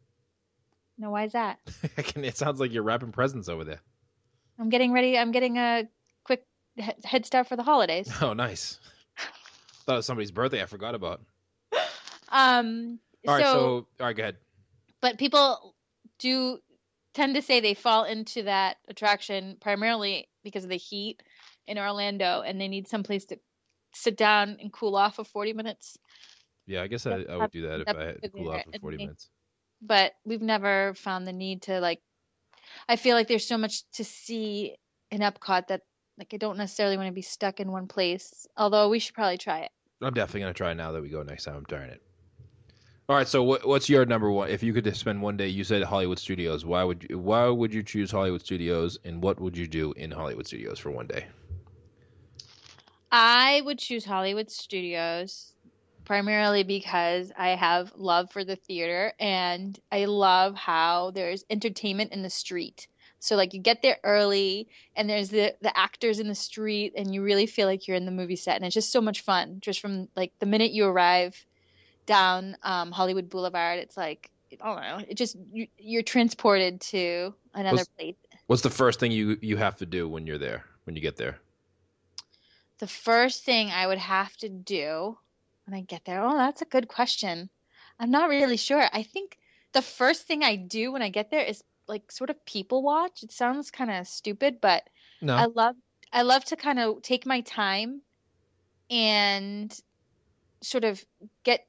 no 0.99 1.11
why 1.11 1.25
is 1.25 1.33
that 1.33 1.59
it 1.97 2.37
sounds 2.37 2.61
like 2.61 2.71
you're 2.73 2.83
wrapping 2.83 3.13
presents 3.13 3.49
over 3.49 3.65
there. 3.65 3.81
I'm 4.59 4.69
getting 4.69 4.93
ready 4.93 5.17
I'm 5.19 5.33
getting 5.33 5.57
a 5.57 5.85
quick 6.25 6.45
head 7.05 7.25
start 7.25 7.47
for 7.49 7.57
the 7.57 7.63
holidays 7.63 8.11
Oh, 8.23 8.33
nice. 8.35 8.79
Thought 9.87 9.95
it 9.95 9.97
was 9.97 10.07
somebody's 10.07 10.31
birthday. 10.31 10.63
I 10.63 10.67
forgot 10.67 10.95
about. 10.95 11.23
um 12.31 12.99
All 13.27 13.35
right, 13.35 13.45
so, 13.45 13.53
so 13.53 13.59
all 14.01 14.07
right, 14.07 14.17
go 14.17 14.23
ahead. 14.23 14.37
But 15.03 15.19
people 15.19 15.75
do 16.19 16.59
tend 17.13 17.35
to 17.35 17.43
say 17.43 17.61
they 17.61 17.75
fall 17.75 18.05
into 18.05 18.45
that 18.45 18.79
attraction 18.89 19.59
primarily 19.61 20.29
because 20.43 20.65
of 20.65 20.71
the 20.71 20.77
heat 20.77 21.23
in 21.67 21.79
Orlando 21.79 22.41
and 22.41 22.59
they 22.59 22.69
need 22.69 22.89
some 22.89 23.03
place 23.03 23.27
to 23.27 23.39
sit 23.95 24.17
down 24.17 24.57
and 24.61 24.73
cool 24.73 24.97
off 24.97 25.17
for 25.17 25.25
40 25.25 25.53
minutes 25.53 25.99
Yeah, 26.67 26.83
I 26.83 26.87
guess 26.87 27.07
I, 27.07 27.25
I 27.29 27.37
would 27.37 27.51
do 27.51 27.67
that 27.69 27.81
if 27.81 27.89
I 27.89 28.05
had 28.05 28.23
to 28.23 28.31
cool 28.31 28.51
off 28.51 28.63
for 28.73 28.79
40 28.79 28.97
minutes. 28.97 29.29
but 29.83 30.13
we've 30.25 30.41
never 30.41 30.95
found 30.95 31.27
the 31.27 31.33
need 31.33 31.63
to 31.63 31.81
like 31.81 32.01
I 32.89 32.97
feel 32.97 33.17
like 33.17 33.29
there's 33.29 33.47
so 33.47 33.59
much 33.59 33.83
to 33.95 34.05
see 34.05 34.77
in 35.11 35.21
Epcot 35.21 35.69
that 35.69 35.83
like 36.19 36.33
I 36.33 36.37
don't 36.37 36.57
necessarily 36.57 36.97
want 36.97 37.09
to 37.09 37.13
be 37.13 37.23
stuck 37.23 37.61
in 37.61 37.71
one 37.73 37.89
place. 37.89 38.47
Although 38.57 38.89
we 38.89 38.99
should 38.99 39.15
probably 39.15 39.39
try 39.39 39.61
it. 39.61 39.71
I'm 40.01 40.15
definitely 40.15 40.41
gonna 40.41 40.55
try 40.55 40.73
now 40.75 40.93
that 40.93 41.03
we 41.03 41.09
go 41.09 41.23
next 41.23 41.45
time. 41.45 41.57
I'm 41.57 41.67
trying 41.67 41.91
it. 41.91 42.03
All 43.13 43.19
right, 43.19 43.29
so 43.29 43.43
what, 43.43 43.69
what's 43.69 43.91
your 43.91 44.07
number 44.07 44.31
one? 44.31 44.49
If 44.49 44.63
you 44.63 44.73
could 44.73 44.97
spend 44.97 45.21
one 45.21 45.37
day, 45.37 45.47
you 45.47 45.65
said 45.65 45.83
Hollywood 45.83 46.19
Studios. 46.19 46.65
Why 46.65 46.83
would 46.83 47.07
you? 47.11 47.19
Why 47.19 47.47
would 47.47 47.75
you 47.75 47.83
choose 47.83 48.11
Hollywood 48.11 48.41
Studios, 48.41 48.99
and 49.05 49.23
what 49.23 49.39
would 49.39 49.55
you 49.55 49.67
do 49.67 49.93
in 49.99 50.11
Hollywood 50.11 50.47
Studios 50.47 50.79
for 50.79 50.91
one 50.91 51.09
day? 51.09 51.27
I 53.11 53.61
would 53.67 53.79
choose 53.79 54.07
Hollywood 54.07 54.51
Studios 54.51 55.53
primarily 56.07 56.63
because 56.63 57.31
I 57.37 57.51
have 57.51 57.93
love 57.97 58.31
for 58.33 58.45
the 58.45 58.57
theater 58.57 59.13
and 59.21 59.79
I 59.93 60.07
love 60.07 60.55
how 60.55 61.11
there's 61.11 61.45
entertainment 61.51 62.13
in 62.13 62.23
the 62.23 62.31
street. 62.31 62.89
So 63.19 63.37
like 63.37 63.53
you 63.53 63.61
get 63.61 63.83
there 63.83 63.99
early 64.05 64.69
and 64.97 65.11
there's 65.11 65.29
the 65.29 65.55
the 65.61 65.79
actors 65.79 66.19
in 66.19 66.29
the 66.29 66.35
street 66.35 66.95
and 66.97 67.15
you 67.15 67.23
really 67.23 67.45
feel 67.45 67.67
like 67.67 67.87
you're 67.87 67.97
in 67.99 68.07
the 68.07 68.11
movie 68.11 68.37
set 68.37 68.57
and 68.57 68.65
it's 68.65 68.73
just 68.73 68.91
so 68.91 69.03
much 69.03 69.21
fun 69.21 69.59
just 69.61 69.81
from 69.81 70.09
like 70.17 70.33
the 70.39 70.47
minute 70.47 70.73
you 70.73 70.87
arrive 70.87 71.45
down 72.07 72.57
um, 72.63 72.91
Hollywood 72.91 73.29
Boulevard 73.31 73.79
it's 73.79 73.97
like 73.97 74.31
I 74.61 74.75
don't 74.75 74.83
know 74.83 75.05
it 75.09 75.17
just 75.17 75.37
you, 75.53 75.67
you're 75.79 76.03
transported 76.03 76.81
to 76.81 77.35
another 77.55 77.77
Was- 77.77 77.89
place. 77.89 78.17
What's 78.47 78.63
the 78.63 78.71
first 78.71 79.01
thing 79.01 79.13
you 79.13 79.39
you 79.41 79.57
have 79.57 79.77
to 79.77 79.87
do 79.87 80.09
when 80.09 80.27
you're 80.27 80.39
there? 80.39 80.65
When 80.85 80.97
you 80.97 81.03
get 81.03 81.17
there? 81.17 81.39
The 82.79 82.87
first 82.87 83.45
thing 83.45 83.71
I 83.71 83.87
would 83.87 83.99
have 83.99 84.37
to 84.39 84.49
do 84.49 85.17
when 85.65 85.79
I 85.79 85.83
get 85.83 86.05
there, 86.05 86.23
oh, 86.23 86.37
that's 86.37 86.63
a 86.63 86.67
good 86.67 86.89
question. 86.89 87.49
I'm 87.99 88.11
not 88.11 88.29
really 88.29 88.57
sure. 88.57 88.85
I 88.93 89.05
think 89.05 89.39
the 89.73 89.83
first 89.83 90.27
thing 90.27 90.43
I 90.43 90.57
do 90.57 90.93
when 90.93 91.03
I 91.03 91.09
get 91.09 91.31
there 91.31 91.45
is 91.45 91.63
like 91.87 92.11
sort 92.11 92.31
of 92.31 92.45
people 92.45 92.83
watch. 92.83 93.23
It 93.23 93.33
sounds 93.33 93.71
kind 93.71 93.91
of 93.91 94.07
stupid, 94.07 94.61
but 94.61 94.83
No. 95.21 95.37
I 95.37 95.47
love 95.47 95.77
I 96.13 96.23
love 96.23 96.45
to 96.47 96.57
kind 96.57 96.79
of 96.79 97.03
take 97.03 97.25
my 97.25 97.41
time 97.43 98.03
and 98.91 99.73
sort 100.63 100.85
of 100.85 101.03
get 101.45 101.67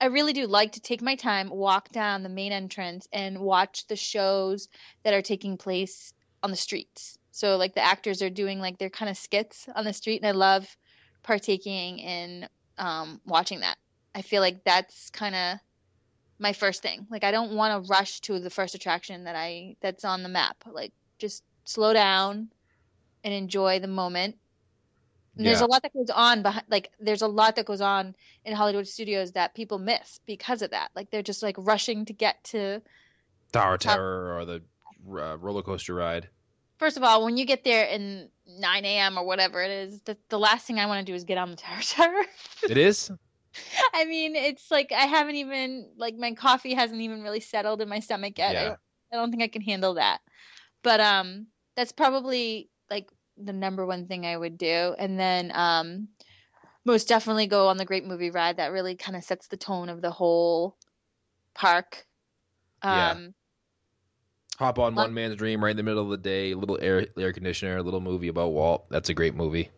I 0.00 0.06
really 0.06 0.32
do 0.32 0.46
like 0.46 0.72
to 0.72 0.80
take 0.80 1.02
my 1.02 1.14
time, 1.14 1.48
walk 1.48 1.90
down 1.90 2.22
the 2.22 2.28
main 2.28 2.52
entrance 2.52 3.06
and 3.12 3.38
watch 3.38 3.86
the 3.86 3.96
shows 3.96 4.68
that 5.04 5.14
are 5.14 5.22
taking 5.22 5.56
place 5.56 6.12
on 6.42 6.50
the 6.50 6.56
streets. 6.56 7.16
So 7.30 7.56
like 7.56 7.74
the 7.74 7.84
actors 7.84 8.22
are 8.22 8.30
doing 8.30 8.58
like 8.58 8.78
their 8.78 8.90
kind 8.90 9.10
of 9.10 9.16
skits 9.16 9.68
on 9.74 9.84
the 9.84 9.92
street 9.92 10.20
and 10.22 10.26
I 10.26 10.32
love 10.32 10.76
partaking 11.22 11.98
in 11.98 12.48
um 12.78 13.20
watching 13.24 13.60
that. 13.60 13.76
I 14.14 14.22
feel 14.22 14.42
like 14.42 14.64
that's 14.64 15.10
kind 15.10 15.34
of 15.34 15.58
my 16.38 16.52
first 16.52 16.82
thing. 16.82 17.06
Like 17.10 17.24
I 17.24 17.30
don't 17.30 17.54
want 17.54 17.84
to 17.84 17.88
rush 17.88 18.20
to 18.22 18.40
the 18.40 18.50
first 18.50 18.74
attraction 18.74 19.24
that 19.24 19.36
I 19.36 19.76
that's 19.80 20.04
on 20.04 20.22
the 20.22 20.28
map. 20.28 20.56
Like 20.66 20.92
just 21.18 21.44
slow 21.64 21.92
down 21.92 22.50
and 23.24 23.32
enjoy 23.32 23.78
the 23.78 23.86
moment. 23.88 24.36
And 25.36 25.46
there's 25.46 25.60
Yeah. 25.60 25.66
a 25.66 25.68
lot 25.68 25.82
that 25.82 25.94
goes 25.94 26.10
on 26.10 26.42
behind 26.42 26.66
like 26.68 26.90
there's 27.00 27.22
a 27.22 27.28
lot 27.28 27.56
that 27.56 27.64
goes 27.64 27.80
on 27.80 28.14
in 28.44 28.54
Hollywood 28.54 28.86
studios 28.86 29.32
that 29.32 29.54
people 29.54 29.78
miss 29.78 30.20
because 30.26 30.62
of 30.62 30.70
that. 30.70 30.90
Like 30.94 31.10
they're 31.10 31.22
just 31.22 31.42
like 31.42 31.56
rushing 31.58 32.04
to 32.06 32.12
get 32.12 32.42
to 32.44 32.82
Tower 33.52 33.78
Terror 33.78 34.36
or 34.36 34.44
the 34.44 34.62
uh, 35.08 35.38
roller 35.38 35.62
coaster 35.62 35.94
ride. 35.94 36.28
First 36.78 36.96
of 36.96 37.02
all, 37.02 37.24
when 37.24 37.36
you 37.36 37.44
get 37.44 37.64
there 37.64 37.86
in 37.86 38.28
9 38.46 38.84
a.m. 38.84 39.16
or 39.16 39.24
whatever 39.24 39.62
it 39.62 39.70
is, 39.70 40.00
the, 40.02 40.16
the 40.30 40.38
last 40.38 40.66
thing 40.66 40.78
I 40.78 40.86
want 40.86 41.06
to 41.06 41.10
do 41.10 41.14
is 41.14 41.24
get 41.24 41.38
on 41.38 41.50
the 41.50 41.56
Tower 41.56 41.80
Tower. 41.80 42.24
It 42.68 42.76
is. 42.76 43.10
I 43.94 44.04
mean, 44.04 44.34
it's 44.34 44.70
like 44.70 44.92
I 44.92 45.04
haven't 45.06 45.36
even 45.36 45.90
like 45.96 46.16
my 46.16 46.32
coffee 46.32 46.74
hasn't 46.74 47.00
even 47.00 47.22
really 47.22 47.40
settled 47.40 47.80
in 47.80 47.88
my 47.88 48.00
stomach 48.00 48.38
yet. 48.38 48.52
Yeah. 48.54 48.64
don't, 48.64 48.78
I 49.12 49.16
don't 49.16 49.30
think 49.30 49.42
I 49.42 49.48
can 49.48 49.62
handle 49.62 49.94
that. 49.94 50.20
But 50.82 51.00
um, 51.00 51.46
that's 51.76 51.92
probably 51.92 52.68
like 52.90 53.10
the 53.46 53.52
number 53.52 53.84
one 53.86 54.06
thing 54.06 54.26
I 54.26 54.36
would 54.36 54.58
do, 54.58 54.94
and 54.98 55.18
then 55.18 55.52
um, 55.54 56.08
most 56.84 57.08
definitely 57.08 57.46
go 57.46 57.68
on 57.68 57.76
the 57.76 57.84
Great 57.84 58.04
Movie 58.04 58.30
Ride. 58.30 58.56
That 58.56 58.72
really 58.72 58.94
kind 58.96 59.16
of 59.16 59.24
sets 59.24 59.46
the 59.48 59.56
tone 59.56 59.88
of 59.88 60.00
the 60.02 60.10
whole 60.10 60.76
park. 61.54 62.06
Yeah. 62.84 63.10
Um, 63.10 63.34
Hop 64.58 64.78
on 64.78 64.94
One 64.94 65.14
Man's 65.14 65.36
Dream 65.36 65.62
right 65.64 65.70
in 65.70 65.76
the 65.76 65.82
middle 65.82 66.02
of 66.04 66.10
the 66.10 66.16
day. 66.16 66.54
Little 66.54 66.78
air 66.80 67.06
air 67.18 67.32
conditioner. 67.32 67.78
A 67.78 67.82
little 67.82 68.00
movie 68.00 68.28
about 68.28 68.52
Walt. 68.52 68.86
That's 68.90 69.08
a 69.08 69.14
great 69.14 69.34
movie. 69.34 69.70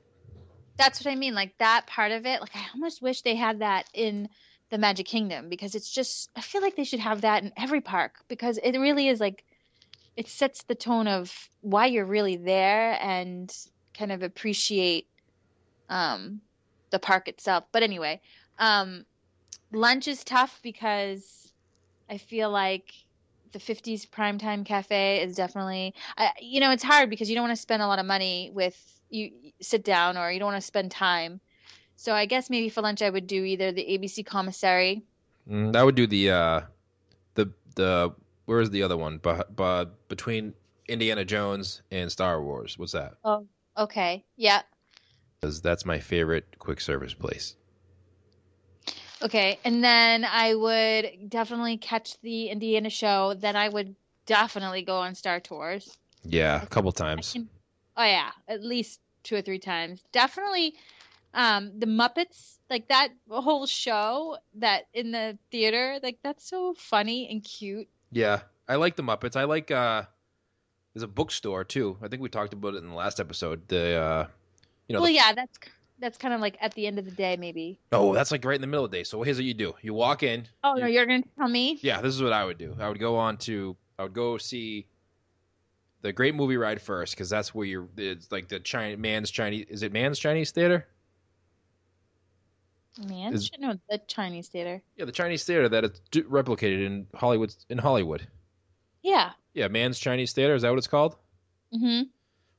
that's 0.76 1.02
what 1.02 1.10
I 1.10 1.14
mean. 1.14 1.34
Like 1.34 1.56
that 1.58 1.86
part 1.86 2.12
of 2.12 2.26
it, 2.26 2.40
like 2.40 2.54
I 2.54 2.64
almost 2.74 3.00
wish 3.00 3.22
they 3.22 3.36
had 3.36 3.60
that 3.60 3.86
in 3.94 4.28
the 4.70 4.78
Magic 4.78 5.06
Kingdom 5.06 5.48
because 5.48 5.74
it's 5.74 5.90
just 5.90 6.30
I 6.36 6.40
feel 6.40 6.60
like 6.60 6.76
they 6.76 6.84
should 6.84 7.00
have 7.00 7.20
that 7.20 7.44
in 7.44 7.52
every 7.56 7.80
park 7.80 8.16
because 8.28 8.58
it 8.58 8.76
really 8.78 9.08
is 9.08 9.20
like 9.20 9.44
it 10.16 10.28
sets 10.28 10.64
the 10.64 10.74
tone 10.74 11.08
of 11.08 11.32
why 11.60 11.86
you're 11.86 12.06
really 12.06 12.36
there 12.36 12.98
and 13.00 13.52
kind 13.96 14.12
of 14.12 14.22
appreciate 14.22 15.08
um 15.88 16.40
the 16.90 16.98
park 16.98 17.28
itself. 17.28 17.64
But 17.72 17.82
anyway, 17.82 18.20
um 18.58 19.04
lunch 19.72 20.08
is 20.08 20.24
tough 20.24 20.60
because 20.62 21.52
I 22.10 22.18
feel 22.18 22.50
like 22.50 22.92
the 23.52 23.60
50s 23.60 24.06
primetime 24.06 24.66
cafe 24.66 25.22
is 25.22 25.36
definitely 25.36 25.94
I, 26.18 26.32
you 26.40 26.60
know 26.60 26.70
it's 26.72 26.82
hard 26.82 27.10
because 27.10 27.28
you 27.30 27.36
don't 27.36 27.44
want 27.48 27.56
to 27.56 27.62
spend 27.62 27.82
a 27.82 27.86
lot 27.86 27.98
of 28.00 28.06
money 28.06 28.50
with 28.54 28.76
you 29.10 29.30
sit 29.62 29.84
down 29.84 30.16
or 30.18 30.30
you 30.32 30.38
don't 30.40 30.52
want 30.52 30.60
to 30.60 30.66
spend 30.66 30.90
time 30.90 31.40
so 31.96 32.14
i 32.14 32.26
guess 32.26 32.50
maybe 32.50 32.68
for 32.68 32.82
lunch 32.82 33.02
i 33.02 33.10
would 33.10 33.26
do 33.28 33.44
either 33.44 33.72
the 33.72 33.84
abc 33.86 34.26
commissary 34.26 35.04
Mm, 35.48 35.84
would 35.84 35.94
do 35.94 36.06
the 36.06 36.30
uh, 36.30 36.60
the 37.34 37.52
the 37.76 38.14
where 38.46 38.60
is 38.60 38.70
the 38.70 38.82
other 38.82 38.96
one? 38.96 39.18
But 39.18 39.54
but 39.56 40.08
between 40.08 40.54
Indiana 40.88 41.24
Jones 41.24 41.82
and 41.90 42.10
Star 42.10 42.42
Wars, 42.42 42.78
what's 42.78 42.92
that? 42.92 43.14
Oh, 43.24 43.46
okay 43.76 44.24
yeah 44.36 44.62
'Cause 45.40 45.60
that's 45.60 45.84
my 45.84 45.98
favorite 45.98 46.58
quick 46.58 46.80
service 46.80 47.12
place. 47.14 47.56
okay 49.22 49.58
and 49.64 49.82
then 49.82 50.24
i 50.24 50.54
would 50.54 51.28
definitely 51.28 51.76
catch 51.76 52.20
the 52.20 52.48
indiana 52.48 52.90
show 52.90 53.34
then 53.34 53.56
i 53.56 53.68
would 53.68 53.94
definitely 54.26 54.82
go 54.82 54.96
on 54.96 55.14
star 55.14 55.40
tours 55.40 55.96
Yeah, 56.24 56.62
a 56.62 56.66
couple 56.66 56.92
times. 56.92 57.32
can- 57.32 57.48
oh 57.96 58.04
yeah 58.04 58.30
at 58.48 58.62
least 58.62 59.00
two 59.22 59.36
or 59.36 59.42
three 59.42 59.58
times 59.58 60.02
definitely 60.12 60.74
um 61.34 61.78
the 61.78 61.86
muppets 61.86 62.58
like 62.70 62.88
that 62.88 63.08
whole 63.28 63.66
show 63.66 64.36
that 64.54 64.84
in 64.92 65.12
the 65.12 65.38
theater 65.50 65.98
like 66.02 66.18
that's 66.22 66.48
so 66.48 66.74
funny 66.74 67.28
and 67.30 67.44
cute 67.44 67.88
Yeah, 68.14 68.40
I 68.68 68.76
like 68.76 68.96
the 68.96 69.02
Muppets. 69.02 69.36
I 69.36 69.44
like 69.44 69.70
uh 69.70 70.04
there's 70.94 71.02
a 71.02 71.08
bookstore 71.08 71.64
too. 71.64 71.98
I 72.02 72.08
think 72.08 72.22
we 72.22 72.28
talked 72.28 72.52
about 72.52 72.74
it 72.74 72.78
in 72.84 72.88
the 72.88 72.94
last 72.94 73.18
episode. 73.20 73.66
The 73.68 73.96
uh 73.96 74.26
you 74.88 74.94
know 74.94 75.00
well, 75.00 75.08
the- 75.08 75.14
yeah, 75.14 75.32
that's 75.34 75.58
that's 75.98 76.18
kind 76.18 76.32
of 76.34 76.40
like 76.40 76.56
at 76.60 76.74
the 76.74 76.86
end 76.86 76.98
of 76.98 77.04
the 77.04 77.10
day, 77.10 77.36
maybe. 77.36 77.78
Oh, 77.92 78.14
that's 78.14 78.30
like 78.30 78.44
right 78.44 78.54
in 78.56 78.60
the 78.60 78.66
middle 78.66 78.84
of 78.84 78.90
the 78.90 78.98
day. 78.98 79.04
So 79.04 79.22
here's 79.22 79.36
what 79.38 79.44
you 79.44 79.54
do. 79.54 79.74
You 79.82 79.94
walk 79.94 80.22
in. 80.22 80.46
Oh 80.62 80.74
you- 80.76 80.82
no, 80.82 80.86
you're 80.86 81.06
gonna 81.06 81.22
tell 81.38 81.48
me? 81.48 81.78
Yeah, 81.82 82.00
this 82.00 82.14
is 82.14 82.22
what 82.22 82.32
I 82.32 82.44
would 82.44 82.58
do. 82.58 82.76
I 82.78 82.88
would 82.88 82.98
go 83.00 83.16
on 83.16 83.36
to 83.38 83.76
I 83.98 84.04
would 84.04 84.14
go 84.14 84.38
see 84.38 84.86
the 86.02 86.12
Great 86.12 86.34
Movie 86.34 86.56
Ride 86.56 86.80
first 86.82 87.14
because 87.14 87.30
that's 87.30 87.54
where 87.54 87.66
you're. 87.66 87.88
It's 87.96 88.30
like 88.30 88.48
the 88.48 88.60
China 88.60 88.96
man's 88.96 89.30
Chinese. 89.30 89.66
Is 89.68 89.82
it 89.82 89.92
man's 89.92 90.18
Chinese 90.18 90.50
theater? 90.50 90.86
Man, 93.08 93.34
Is- 93.34 93.50
no, 93.58 93.74
the 93.90 93.98
Chinese 94.06 94.48
theater. 94.48 94.82
Yeah, 94.96 95.04
the 95.04 95.12
Chinese 95.12 95.44
theater 95.44 95.68
that 95.68 95.84
it's 95.84 96.00
du- 96.10 96.24
replicated 96.24 96.86
in 96.86 97.06
Hollywood. 97.14 97.54
In 97.68 97.78
Hollywood. 97.78 98.26
Yeah. 99.02 99.32
Yeah, 99.52 99.68
man's 99.68 99.98
Chinese 99.98 100.32
theater. 100.32 100.54
Is 100.54 100.62
that 100.62 100.70
what 100.70 100.78
it's 100.78 100.86
called? 100.86 101.16
Mm-hmm. 101.74 102.02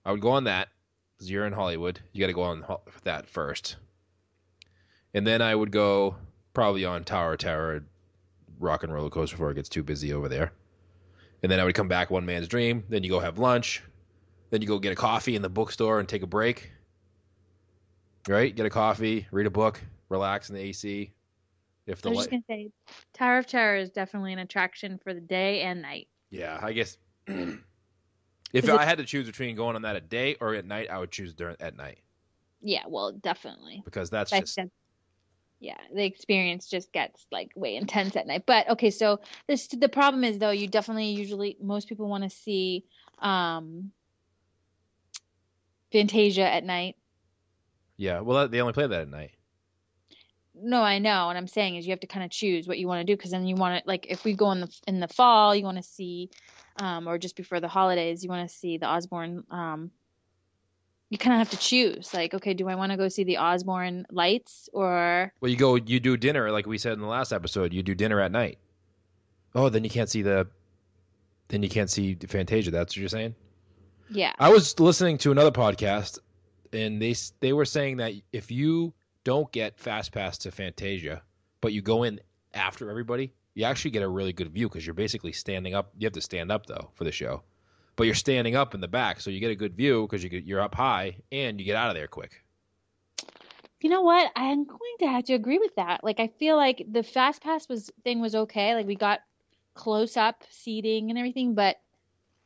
I 0.06 0.12
would 0.12 0.22
go 0.22 0.32
on 0.32 0.44
that 0.44 0.68
because 1.16 1.32
you're 1.32 1.46
in 1.46 1.54
Hollywood. 1.54 2.00
You 2.12 2.20
got 2.20 2.28
to 2.28 2.34
go 2.34 2.44
on 2.44 2.62
ho- 2.62 2.82
that 3.04 3.28
first, 3.28 3.78
and 5.14 5.26
then 5.26 5.42
I 5.42 5.56
would 5.56 5.72
go 5.72 6.16
probably 6.54 6.86
on 6.86 7.04
Tower 7.04 7.38
Terror, 7.38 7.84
Rock 8.60 8.84
and 8.84 8.94
Roller 8.94 9.10
Coaster 9.10 9.36
before 9.36 9.52
it 9.52 9.56
gets 9.56 9.70
too 9.70 9.84
busy 9.84 10.14
over 10.14 10.28
there. 10.30 10.52
And 11.44 11.52
then 11.52 11.60
I 11.60 11.64
would 11.64 11.76
come 11.76 11.88
back 11.88 12.12
One 12.12 12.26
Man's 12.26 12.48
Dream. 12.48 12.84
Then 12.90 13.04
you 13.04 13.10
go 13.10 13.20
have 13.20 13.40
lunch. 13.40 13.82
Then 14.50 14.62
you 14.62 14.68
go 14.68 14.80
get 14.80 14.92
a 14.92 14.96
coffee 14.96 15.36
in 15.36 15.42
the 15.42 15.50
bookstore 15.50 16.00
and 16.00 16.08
take 16.10 16.24
a 16.24 16.28
break. 16.28 16.72
Right? 18.28 18.56
Get 18.56 18.66
a 18.66 18.70
coffee, 18.70 19.28
read 19.32 19.46
a 19.46 19.52
book, 19.52 19.82
relax 20.10 20.50
in 20.50 20.56
the 20.56 20.62
AC. 20.62 21.12
If 21.88 22.02
the 22.02 22.10
I 22.10 22.12
was 22.12 22.20
light, 22.20 22.30
just 22.30 22.32
gonna 22.32 22.44
say, 22.48 22.72
Tower 23.14 23.38
of 23.38 23.48
Terror 23.48 23.78
is 23.78 23.92
definitely 23.92 24.34
an 24.34 24.40
attraction 24.40 25.00
for 25.04 25.14
the 25.14 25.22
day 25.22 25.62
and 25.62 25.82
night. 25.82 26.08
yeah, 26.30 26.60
I 26.62 26.74
guess. 26.74 26.98
if 27.28 28.70
I 28.70 28.86
had 28.86 28.98
to 29.00 29.06
choose 29.06 29.26
between 29.28 29.56
going 29.56 29.76
on 29.76 29.84
that 29.84 29.96
at 29.96 30.10
day 30.10 30.36
or 30.40 30.54
at 30.56 30.66
night, 30.66 30.90
I 30.90 31.00
would 31.00 31.12
choose 31.12 31.34
during 31.34 31.56
at 31.60 31.76
night 31.76 32.00
Yeah, 32.62 32.84
well, 32.88 33.12
definitely. 33.12 33.84
because 33.84 34.10
that's 34.10 34.32
I 34.32 34.42
just 34.42 34.60
yeah, 35.60 35.78
the 35.94 36.04
experience 36.04 36.68
just 36.68 36.92
gets 36.92 37.26
like 37.32 37.52
way 37.56 37.76
intense 37.76 38.16
at 38.16 38.28
night. 38.28 38.44
But 38.46 38.70
okay, 38.72 38.92
so 38.92 39.20
this 39.48 39.68
the 39.68 39.90
problem 39.90 40.24
is 40.24 40.38
though, 40.38 40.52
you 40.52 40.68
definitely 40.68 41.12
usually 41.12 41.58
most 41.62 41.88
people 41.88 42.08
want 42.08 42.24
to 42.24 42.30
see 42.30 42.86
um 43.20 43.92
Fantasia 45.92 46.42
at 46.44 46.64
night. 46.64 46.96
Yeah, 47.98 48.22
well, 48.22 48.48
they 48.48 48.62
only 48.62 48.74
play 48.74 48.88
that 48.88 49.02
at 49.02 49.10
night. 49.10 49.35
No, 50.62 50.82
I 50.82 51.00
know. 51.00 51.28
What 51.28 51.36
I'm 51.36 51.48
saying 51.48 51.76
is 51.76 51.86
you 51.86 51.92
have 51.92 52.00
to 52.00 52.08
kind 52.08 52.24
of 52.24 52.32
choose 52.32 52.68
what 52.68 52.78
you 52.78 52.88
want 52.88 53.06
to 53.06 53.12
do 53.12 53.16
because 53.16 53.32
then 53.32 53.46
you 53.46 53.56
want 53.56 53.84
to 53.84 53.88
like 53.88 54.08
if 54.10 54.24
we 54.24 54.34
go 54.34 54.52
in 54.52 54.62
the 54.62 54.82
in 54.88 55.00
the 55.00 55.08
fall, 55.08 55.56
you 55.56 55.64
want 55.64 55.78
to 55.78 55.84
see 55.84 56.30
um 56.78 57.08
or 57.08 57.18
just 57.18 57.36
before 57.36 57.60
the 57.60 57.68
holidays, 57.68 58.24
you 58.24 58.30
want 58.30 58.48
to 58.48 58.56
see 58.56 58.78
the 58.78 58.86
Osborne 58.86 59.44
um 59.52 59.92
you 61.10 61.18
kind 61.18 61.34
of 61.34 61.48
have 61.48 61.60
to 61.60 61.64
choose 61.64 62.14
like 62.14 62.34
okay, 62.34 62.54
do 62.54 62.68
I 62.68 62.76
want 62.76 62.92
to 62.92 62.98
go 62.98 63.10
see 63.10 63.24
the 63.24 63.38
Osborne 63.38 64.06
lights 64.12 64.70
or 64.74 65.32
Well, 65.42 65.52
you 65.52 65.58
go, 65.58 65.76
you 65.76 66.00
do 66.00 66.18
dinner, 66.18 66.52
like 66.52 66.66
we 66.66 66.78
said 66.78 66.94
in 66.94 67.00
the 67.00 67.08
last 67.08 67.32
episode. 67.32 67.74
You 67.74 67.84
do 67.84 67.96
dinner 67.96 68.20
at 68.22 68.32
night. 68.32 68.58
Oh, 69.54 69.70
then 69.70 69.84
you 69.84 69.90
can't 69.90 70.10
see 70.10 70.22
the, 70.22 70.48
then 71.48 71.64
you 71.64 71.70
can't 71.70 71.90
see 71.90 72.14
the 72.14 72.28
Fantasia. 72.28 72.72
That's 72.72 72.92
what 72.92 72.98
you're 72.98 73.08
saying. 73.08 73.36
yeah. 74.10 74.34
I 74.38 74.50
was 74.50 74.78
listening 74.80 75.18
to 75.20 75.32
another 75.32 75.52
podcast, 75.52 76.20
and 76.74 77.02
they 77.02 77.16
they 77.40 77.54
were 77.54 77.66
saying 77.66 77.98
that 77.98 78.14
if 78.34 78.52
you 78.52 78.94
don't 79.26 79.52
get 79.52 79.78
fast 79.78 80.14
pass 80.14 80.38
to 80.38 80.52
Fantasia, 80.52 81.22
but 81.60 81.74
you 81.74 81.82
go 81.82 82.04
in 82.04 82.22
after 82.54 82.90
everybody, 82.90 83.34
you 83.56 83.66
actually 83.66 83.92
get 83.92 84.04
a 84.04 84.08
really 84.08 84.32
good 84.32 84.54
view 84.54 84.70
because 84.70 84.86
you're 84.86 84.94
basically 84.94 85.34
standing 85.34 85.74
up. 85.74 85.92
You 85.98 86.06
have 86.06 86.14
to 86.14 86.22
stand 86.22 86.52
up 86.52 86.68
though 86.68 86.92
for 86.94 87.04
the 87.04 87.12
show, 87.12 87.44
but 87.98 88.06
you're 88.06 88.16
standing 88.16 88.56
up 88.56 88.74
in 88.74 88.80
the 88.80 88.88
back, 88.88 89.20
so 89.20 89.30
you 89.30 89.42
get 89.42 89.52
a 89.52 89.56
good 89.56 89.76
view 89.76 90.04
because 90.04 90.24
you 90.24 90.30
get, 90.30 90.46
you're 90.46 90.62
up 90.62 90.76
high 90.76 91.18
and 91.32 91.60
you 91.60 91.66
get 91.66 91.76
out 91.76 91.90
of 91.90 91.96
there 91.96 92.08
quick. 92.08 92.44
You 93.82 93.90
know 93.90 94.04
what? 94.04 94.32
I'm 94.36 94.66
going 94.66 94.80
to 95.00 95.08
have 95.08 95.26
to 95.26 95.34
agree 95.34 95.60
with 95.60 95.76
that. 95.76 96.04
Like 96.04 96.20
I 96.20 96.28
feel 96.28 96.56
like 96.56 96.86
the 96.90 97.04
fast 97.04 97.42
pass 97.42 97.68
was 97.68 97.92
thing 98.04 98.22
was 98.22 98.36
okay. 98.36 98.76
Like 98.76 98.86
we 98.86 98.96
got 98.96 99.20
close 99.74 100.18
up 100.18 100.44
seating 100.50 101.10
and 101.10 101.18
everything, 101.20 101.56
but 101.56 101.78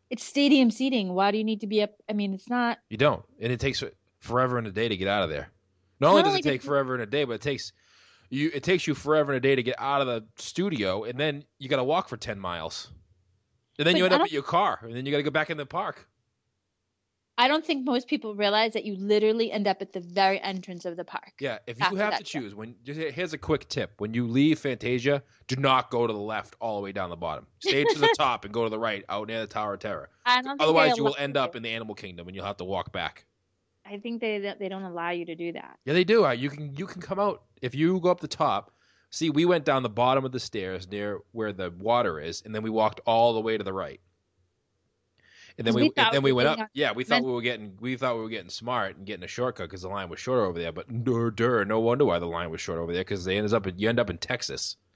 it's 0.09 0.23
stadium 0.23 0.71
seating. 0.71 1.13
Why 1.13 1.31
do 1.31 1.37
you 1.37 1.43
need 1.43 1.61
to 1.61 1.67
be 1.67 1.81
up? 1.81 1.91
I 2.09 2.13
mean, 2.13 2.33
it's 2.33 2.49
not 2.49 2.79
You 2.89 2.97
don't, 2.97 3.23
and 3.39 3.51
it 3.51 3.59
takes 3.59 3.83
forever 4.19 4.57
and 4.57 4.67
a 4.67 4.71
day 4.71 4.87
to 4.87 4.97
get 4.97 5.07
out 5.07 5.23
of 5.23 5.29
there. 5.29 5.51
Not 5.99 6.11
only 6.11 6.23
does 6.23 6.35
it 6.35 6.43
take 6.43 6.61
forever 6.61 6.93
and 6.93 7.03
a 7.03 7.05
day, 7.05 7.23
but 7.23 7.33
it 7.33 7.41
takes 7.41 7.71
you 8.29 8.51
it 8.53 8.63
takes 8.63 8.87
you 8.87 8.93
forever 8.93 9.31
and 9.31 9.37
a 9.37 9.41
day 9.47 9.55
to 9.55 9.63
get 9.63 9.75
out 9.79 10.01
of 10.01 10.07
the 10.07 10.25
studio, 10.37 11.03
and 11.03 11.19
then 11.19 11.43
you 11.57 11.67
got 11.69 11.77
to 11.77 11.83
walk 11.83 12.09
for 12.09 12.17
ten 12.17 12.39
miles, 12.39 12.91
and 13.77 13.87
then 13.87 13.95
But 13.95 13.97
you 13.97 14.05
end 14.05 14.13
up 14.13 14.21
at 14.21 14.31
your 14.31 14.43
car, 14.43 14.79
and 14.83 14.95
then 14.95 15.05
you 15.05 15.11
got 15.11 15.17
to 15.17 15.23
go 15.23 15.31
back 15.31 15.49
in 15.49 15.57
the 15.57 15.65
park. 15.65 16.07
I 17.39 17.47
don't 17.47 17.65
think 17.65 17.85
most 17.85 18.09
people 18.09 18.35
realize 18.35 18.73
that 18.73 18.83
you 18.83 18.97
literally 18.97 19.49
end 19.49 19.65
up 19.65 19.81
at 19.81 19.93
the 19.93 20.01
very 20.01 20.41
entrance 20.41 20.83
of 20.83 20.97
the 20.97 21.05
park. 21.05 21.31
Yeah, 21.39 21.59
if 21.67 21.79
you 21.79 21.95
have 21.95 22.17
to 22.17 22.23
choose, 22.23 22.53
when 22.53 22.75
just 22.83 22.99
here's 22.99 23.31
a 23.31 23.37
quick 23.37 23.69
tip: 23.69 23.93
when 23.99 24.13
you 24.13 24.27
leave 24.27 24.59
Fantasia, 24.59 25.23
do 25.47 25.55
not 25.55 25.89
go 25.89 26.05
to 26.05 26.11
the 26.11 26.19
left 26.19 26.55
all 26.59 26.75
the 26.75 26.83
way 26.83 26.91
down 26.91 27.09
the 27.09 27.15
bottom. 27.15 27.47
Stay 27.59 27.85
to 27.85 27.97
the 27.97 28.13
top 28.17 28.43
and 28.43 28.53
go 28.53 28.65
to 28.65 28.69
the 28.69 28.77
right, 28.77 29.05
out 29.07 29.29
near 29.29 29.39
the 29.39 29.47
Tower 29.47 29.75
of 29.75 29.79
Terror. 29.79 30.09
Otherwise, 30.25 30.97
you 30.97 31.03
will 31.05 31.15
end 31.17 31.37
up 31.37 31.55
in 31.55 31.63
the 31.63 31.69
Animal 31.69 31.95
Kingdom, 31.95 32.27
and 32.27 32.35
you'll 32.35 32.45
have 32.45 32.57
to 32.57 32.65
walk 32.65 32.91
back. 32.91 33.25
I 33.89 33.97
think 33.97 34.21
they 34.21 34.53
they 34.59 34.69
don't 34.69 34.83
allow 34.83 35.09
you 35.09 35.25
to 35.25 35.35
do 35.35 35.51
that. 35.53 35.79
Yeah, 35.85 35.93
they 35.93 36.03
do. 36.03 36.29
You 36.37 36.49
can 36.49 36.75
you 36.75 36.85
can 36.85 37.01
come 37.01 37.19
out 37.19 37.43
if 37.61 37.73
you 37.73 37.99
go 37.99 38.09
up 38.11 38.19
the 38.19 38.27
top. 38.27 38.71
See, 39.11 39.29
we 39.31 39.45
went 39.45 39.65
down 39.65 39.81
the 39.81 39.89
bottom 39.89 40.23
of 40.23 40.31
the 40.31 40.39
stairs 40.39 40.87
near 40.87 41.19
where 41.31 41.51
the 41.51 41.71
water 41.71 42.19
is, 42.19 42.43
and 42.45 42.53
then 42.53 42.61
we 42.61 42.69
walked 42.69 43.01
all 43.07 43.33
the 43.33 43.41
way 43.41 43.57
to 43.57 43.63
the 43.63 43.73
right. 43.73 43.99
And 45.57 45.65
then 45.65 45.73
we, 45.73 45.81
we 45.83 45.91
and 45.97 46.07
then 46.13 46.21
we 46.21 46.31
we 46.31 46.35
went 46.37 46.47
up. 46.49 46.59
our- 46.59 46.69
Yeah, 46.73 46.91
we 46.93 47.03
thought 47.03 47.23
we 47.23 47.31
were 47.31 47.41
getting 47.41 47.75
we 47.81 47.97
thought 47.97 48.15
we 48.15 48.21
were 48.21 48.29
getting 48.29 48.49
smart 48.51 48.95
and 48.97 49.05
getting 49.05 49.23
a 49.23 49.27
shortcut 49.27 49.65
because 49.67 49.81
the 49.81 49.89
line 49.89 50.07
was 50.09 50.19
shorter 50.19 50.45
over 50.45 50.59
there. 50.59 50.71
But 50.71 51.03
dur, 51.03 51.31
dur, 51.31 51.65
no 51.65 51.79
wonder 51.79 52.05
why 52.05 52.19
the 52.19 52.27
line 52.27 52.51
was 52.51 52.61
short 52.61 52.77
over 52.79 52.93
there 52.93 53.01
because 53.03 53.25
they 53.25 53.37
ended 53.37 53.53
up 53.53 53.65
you 53.75 53.89
end 53.89 53.99
up 53.99 54.09
in 54.11 54.19
Texas. 54.19 54.77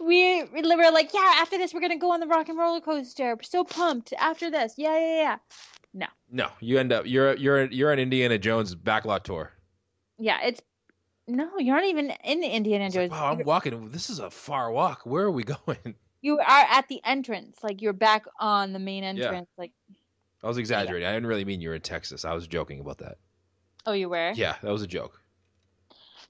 we 0.00 0.42
we 0.44 0.62
were 0.76 0.90
like, 0.90 1.12
yeah, 1.14 1.34
after 1.36 1.56
this 1.58 1.72
we're 1.72 1.80
gonna 1.80 1.98
go 1.98 2.10
on 2.12 2.20
the 2.20 2.26
rock 2.26 2.48
and 2.48 2.58
roller 2.58 2.80
coaster. 2.80 3.34
We're 3.36 3.42
so 3.42 3.64
pumped. 3.64 4.12
After 4.18 4.50
this, 4.50 4.74
yeah, 4.76 4.98
yeah, 4.98 5.16
yeah. 5.22 5.36
No, 5.94 6.06
No, 6.30 6.48
you 6.60 6.78
end 6.78 6.92
up 6.92 7.06
you're 7.06 7.34
you're 7.36 7.64
you're 7.66 7.92
on 7.92 7.98
Indiana 7.98 8.38
Jones 8.38 8.74
backlot 8.74 9.22
tour. 9.24 9.52
Yeah, 10.18 10.38
it's 10.44 10.60
no, 11.26 11.58
you're 11.58 11.74
not 11.76 11.84
even 11.86 12.10
in 12.24 12.40
the 12.40 12.48
Indiana 12.48 12.86
It's 12.86 12.94
like, 12.96 13.10
Jones. 13.10 13.20
wow, 13.20 13.32
I'm 13.32 13.44
walking. 13.44 13.88
This 13.90 14.08
is 14.10 14.18
a 14.18 14.30
far 14.30 14.70
walk. 14.70 15.02
Where 15.04 15.24
are 15.24 15.30
we 15.30 15.44
going? 15.66 15.94
you 16.20 16.38
are 16.38 16.66
at 16.70 16.88
the 16.88 17.00
entrance, 17.04 17.58
like 17.62 17.80
you're 17.82 17.92
back 17.92 18.24
on 18.40 18.72
the 18.72 18.78
main 18.78 19.04
entrance. 19.04 19.48
Like, 19.56 19.72
I 20.42 20.48
was 20.48 20.58
exaggerating. 20.58 21.06
I 21.08 21.12
didn't 21.12 21.26
really 21.28 21.44
mean 21.44 21.60
you're 21.60 21.74
in 21.74 21.80
Texas. 21.80 22.24
I 22.24 22.32
was 22.34 22.46
joking 22.46 22.80
about 22.80 22.98
that. 22.98 23.18
oh, 23.86 23.92
you 23.92 24.08
were. 24.08 24.32
Yeah, 24.34 24.56
that 24.62 24.70
was 24.72 24.82
a 24.82 24.86
joke. 24.86 25.20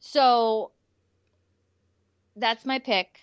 So 0.00 0.72
that's 2.36 2.64
my 2.64 2.78
pick. 2.78 3.20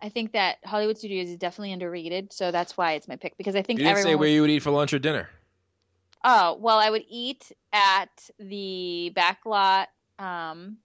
I 0.00 0.08
think 0.08 0.32
that 0.32 0.58
Hollywood 0.64 0.96
Studios 0.96 1.28
is 1.28 1.36
definitely 1.36 1.72
underrated, 1.72 2.32
so 2.32 2.50
that's 2.52 2.76
why 2.76 2.92
it's 2.92 3.08
my 3.08 3.16
pick 3.16 3.36
because 3.36 3.56
I 3.56 3.62
think 3.62 3.78
You 3.80 3.84
didn't 3.86 3.98
everyone. 3.98 4.10
say 4.10 4.14
would- 4.14 4.20
where 4.20 4.28
you 4.28 4.40
would 4.42 4.50
eat 4.50 4.60
for 4.60 4.70
lunch 4.70 4.92
or 4.92 4.98
dinner. 4.98 5.28
Oh 6.24 6.56
well, 6.60 6.78
I 6.78 6.90
would 6.90 7.04
eat 7.08 7.50
at 7.72 8.28
the 8.38 9.10
back 9.14 9.40
lot, 9.46 9.88
um, 10.18 10.78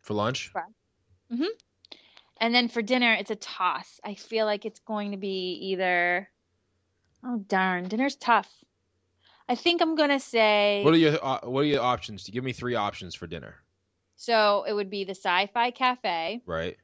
For 0.00 0.14
lunch? 0.14 0.52
Mm-hmm. 1.32 1.44
And 2.40 2.54
then 2.54 2.68
for 2.68 2.82
dinner 2.82 3.14
it's 3.14 3.30
a 3.30 3.36
toss. 3.36 4.00
I 4.04 4.14
feel 4.14 4.44
like 4.46 4.64
it's 4.64 4.80
going 4.80 5.12
to 5.12 5.16
be 5.16 5.52
either. 5.70 6.28
Oh 7.24 7.38
darn, 7.38 7.88
dinner's 7.88 8.16
tough. 8.16 8.50
I 9.48 9.54
think 9.54 9.80
I'm 9.80 9.94
gonna 9.96 10.20
say. 10.20 10.82
What 10.84 10.94
are 10.94 10.98
your 10.98 11.24
uh, 11.24 11.40
What 11.44 11.60
are 11.60 11.64
your 11.64 11.82
options? 11.82 12.28
Give 12.28 12.44
me 12.44 12.52
three 12.52 12.74
options 12.74 13.14
for 13.14 13.26
dinner. 13.26 13.56
so 14.16 14.64
it 14.68 14.72
would 14.72 14.90
be 14.90 15.04
the 15.04 15.14
Sci-Fi 15.14 15.70
Cafe, 15.72 16.42
Right. 16.46 16.76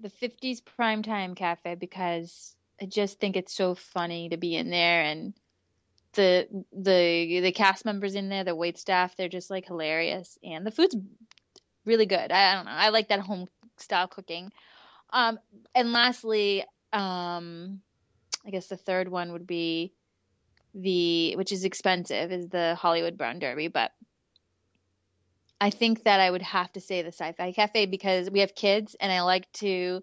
the 0.00 0.08
50s 0.10 0.60
Primetime 0.62 1.36
Cafe 1.36 1.74
because 1.76 2.55
I 2.80 2.86
just 2.86 3.18
think 3.18 3.36
it's 3.36 3.54
so 3.54 3.74
funny 3.74 4.28
to 4.28 4.36
be 4.36 4.56
in 4.56 4.70
there 4.70 5.02
and 5.02 5.34
the 6.12 6.48
the 6.72 7.40
the 7.40 7.52
cast 7.52 7.84
members 7.84 8.14
in 8.14 8.28
there, 8.28 8.44
the 8.44 8.54
wait 8.54 8.78
staff, 8.78 9.16
they're 9.16 9.28
just 9.28 9.50
like 9.50 9.66
hilarious 9.66 10.38
and 10.42 10.66
the 10.66 10.70
food's 10.70 10.96
really 11.84 12.06
good. 12.06 12.32
I, 12.32 12.52
I 12.52 12.54
don't 12.54 12.64
know. 12.64 12.72
I 12.72 12.88
like 12.88 13.08
that 13.08 13.20
home 13.20 13.46
style 13.76 14.08
cooking. 14.08 14.50
Um 15.10 15.38
and 15.74 15.92
lastly, 15.92 16.64
um 16.92 17.80
I 18.46 18.50
guess 18.50 18.66
the 18.66 18.76
third 18.76 19.08
one 19.08 19.32
would 19.32 19.46
be 19.46 19.92
the 20.74 21.36
which 21.36 21.52
is 21.52 21.64
expensive 21.64 22.32
is 22.32 22.48
the 22.48 22.74
Hollywood 22.74 23.16
Brown 23.16 23.38
Derby, 23.38 23.68
but 23.68 23.92
I 25.60 25.70
think 25.70 26.04
that 26.04 26.20
I 26.20 26.30
would 26.30 26.42
have 26.42 26.70
to 26.72 26.80
say 26.80 27.00
the 27.02 27.08
Sci-Fi 27.08 27.52
Cafe 27.52 27.86
because 27.86 28.30
we 28.30 28.40
have 28.40 28.54
kids 28.54 28.94
and 29.00 29.10
I 29.10 29.22
like 29.22 29.50
to 29.54 30.02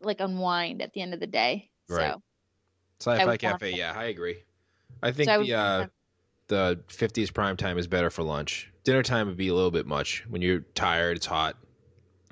like 0.00 0.20
unwind 0.20 0.80
at 0.80 0.92
the 0.92 1.02
end 1.02 1.12
of 1.12 1.20
the 1.20 1.26
day. 1.26 1.70
Right. 1.88 2.12
So 2.12 2.22
Sci-fi 3.00 3.36
cafe. 3.36 3.76
Yeah, 3.76 3.92
I 3.96 4.04
agree. 4.04 4.42
I 5.02 5.12
think 5.12 5.26
So 5.28 5.40
I 5.40 5.44
the 5.44 5.54
uh, 5.54 5.86
the 6.48 6.80
fifties 6.88 7.30
prime 7.30 7.56
time 7.56 7.78
is 7.78 7.86
better 7.86 8.10
for 8.10 8.22
lunch. 8.22 8.70
Dinner 8.84 9.02
time 9.02 9.28
would 9.28 9.36
be 9.36 9.48
a 9.48 9.54
little 9.54 9.70
bit 9.70 9.86
much 9.86 10.24
when 10.28 10.42
you're 10.42 10.60
tired. 10.74 11.18
It's 11.18 11.26
hot. 11.26 11.56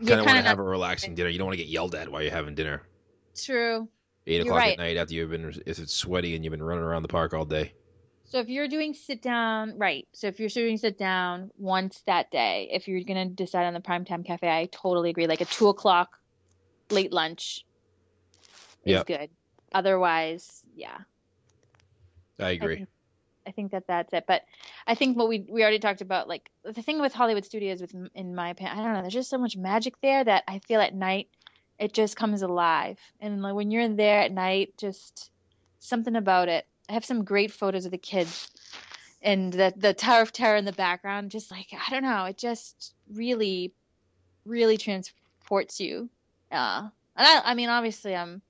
you 0.01 0.07
kind 0.07 0.21
of 0.21 0.27
want 0.27 0.39
to 0.39 0.45
have 0.45 0.59
a 0.59 0.63
relaxing 0.63 1.15
dinner. 1.15 1.29
You 1.29 1.39
don't 1.39 1.47
want 1.47 1.59
to 1.59 1.63
get 1.63 1.71
yelled 1.71 1.95
at 1.95 2.11
while 2.11 2.23
you're 2.23 2.33
having 2.33 2.55
dinner. 2.55 2.83
true. 3.37 3.89
Eight 4.27 4.41
o'clock 4.41 4.59
right. 4.59 4.73
at 4.73 4.79
night 4.79 4.97
after 4.97 5.15
you've 5.15 5.31
been 5.31 5.55
if 5.67 5.79
it's 5.79 5.95
sweaty 5.95 6.35
and 6.35 6.45
you've 6.45 6.51
been 6.51 6.63
running 6.63 6.83
around 6.83 7.03
the 7.03 7.09
park 7.09 7.33
all 7.33 7.45
day. 7.45 7.73
So 8.25 8.41
if 8.41 8.49
you're 8.49 8.67
doing 8.67 8.93
sit 8.93 9.23
down, 9.23 9.79
right? 9.79 10.09
So 10.13 10.27
if 10.27 10.41
you're 10.41 10.49
doing 10.49 10.79
sit 10.79 10.99
down 10.99 11.51
once 11.57 12.03
that 12.07 12.33
day, 12.33 12.69
if 12.73 12.89
you're 12.89 13.05
gonna 13.05 13.27
decide 13.27 13.67
on 13.67 13.75
the 13.75 13.81
primetime 13.81 14.27
cafe, 14.27 14.49
I 14.49 14.69
totally 14.73 15.11
agree. 15.11 15.29
Like 15.29 15.43
a 15.43 15.45
two 15.45 15.69
o'clock 15.69 16.19
late 16.91 17.13
lunch 17.13 17.65
is 18.85 18.93
Yep. 18.93 19.07
good. 19.07 19.31
Otherwise, 19.73 20.63
yeah. 20.75 20.99
I 22.39 22.51
I 22.61 22.67
agree. 22.67 22.77
think, 22.77 22.89
I 23.47 23.51
think 23.53 23.73
that 23.73 23.87
that's 23.87 24.13
it. 24.13 24.25
But 24.27 24.43
I 24.87 24.95
think 24.95 25.17
what 25.17 25.29
we 25.29 25.47
we 25.49 25.63
already 25.63 25.79
talked 25.79 26.01
about, 26.01 26.29
like 26.29 26.51
the 26.65 26.83
thing 26.83 27.01
with 27.01 27.13
Hollywood 27.15 27.45
Studios, 27.45 27.81
with 27.81 27.95
in 28.15 28.35
my 28.35 28.51
opinion, 28.51 28.79
I 28.79 28.83
don't 28.83 28.95
know. 28.95 29.01
There's 29.03 29.15
just 29.15 29.31
so 29.31 29.39
much 29.39 29.57
magic 29.57 30.01
there 30.01 30.25
that 30.25 30.45
I 30.49 30.59
feel 30.61 30.81
at 30.81 30.95
night 30.95 31.29
it 31.79 31.93
just 31.93 32.17
comes 32.17 32.43
alive. 32.43 32.99
And 33.21 33.43
like 33.43 33.55
when 33.55 33.71
you're 33.71 33.83
in 33.83 33.97
there 33.97 34.21
at 34.21 34.33
night, 34.33 34.75
just 34.79 35.31
something 35.79 36.17
about 36.17 36.49
it. 36.49 36.67
I 36.89 36.93
have 36.93 37.05
some 37.05 37.25
great 37.25 37.53
photos 37.53 37.85
of 37.85 37.91
the 37.91 37.99
kids 37.99 38.51
and 39.23 39.53
the 39.53 39.73
the 39.77 39.93
Tower 39.93 40.23
of 40.23 40.33
Terror 40.33 40.57
in 40.57 40.65
the 40.65 40.73
background. 40.73 41.31
Just 41.31 41.51
like 41.51 41.69
I 41.73 41.91
don't 41.91 42.03
know, 42.03 42.25
it 42.25 42.39
just 42.39 42.95
really, 43.13 43.73
really 44.45 44.77
transports 44.77 45.81
you. 45.81 46.09
Uh, 46.51 46.89
and 47.17 47.27
I, 47.27 47.43
I 47.45 47.55
mean, 47.55 47.69
obviously, 47.69 48.15
I'm 48.15 48.41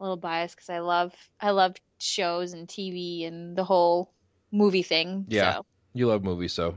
a 0.00 0.02
little 0.04 0.16
biased 0.16 0.56
because 0.56 0.70
I 0.70 0.80
love 0.80 1.12
I 1.40 1.50
love 1.50 1.76
shows 1.98 2.52
and 2.52 2.68
TV 2.68 3.24
and 3.26 3.56
the 3.56 3.64
whole 3.64 4.12
movie 4.52 4.82
thing. 4.82 5.26
Yeah. 5.28 5.54
So, 5.54 5.66
You 5.94 6.06
love 6.08 6.22
movies, 6.24 6.52
so 6.52 6.76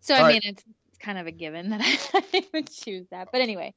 so 0.00 0.14
I 0.14 0.18
All 0.20 0.26
mean, 0.26 0.40
right. 0.44 0.52
it's, 0.52 0.64
it's 0.88 0.98
kind 0.98 1.18
of 1.18 1.26
a 1.26 1.32
given 1.32 1.70
that 1.70 1.80
I 2.14 2.44
would 2.54 2.70
choose 2.70 3.06
that. 3.10 3.28
But 3.32 3.40
anyway, 3.40 3.74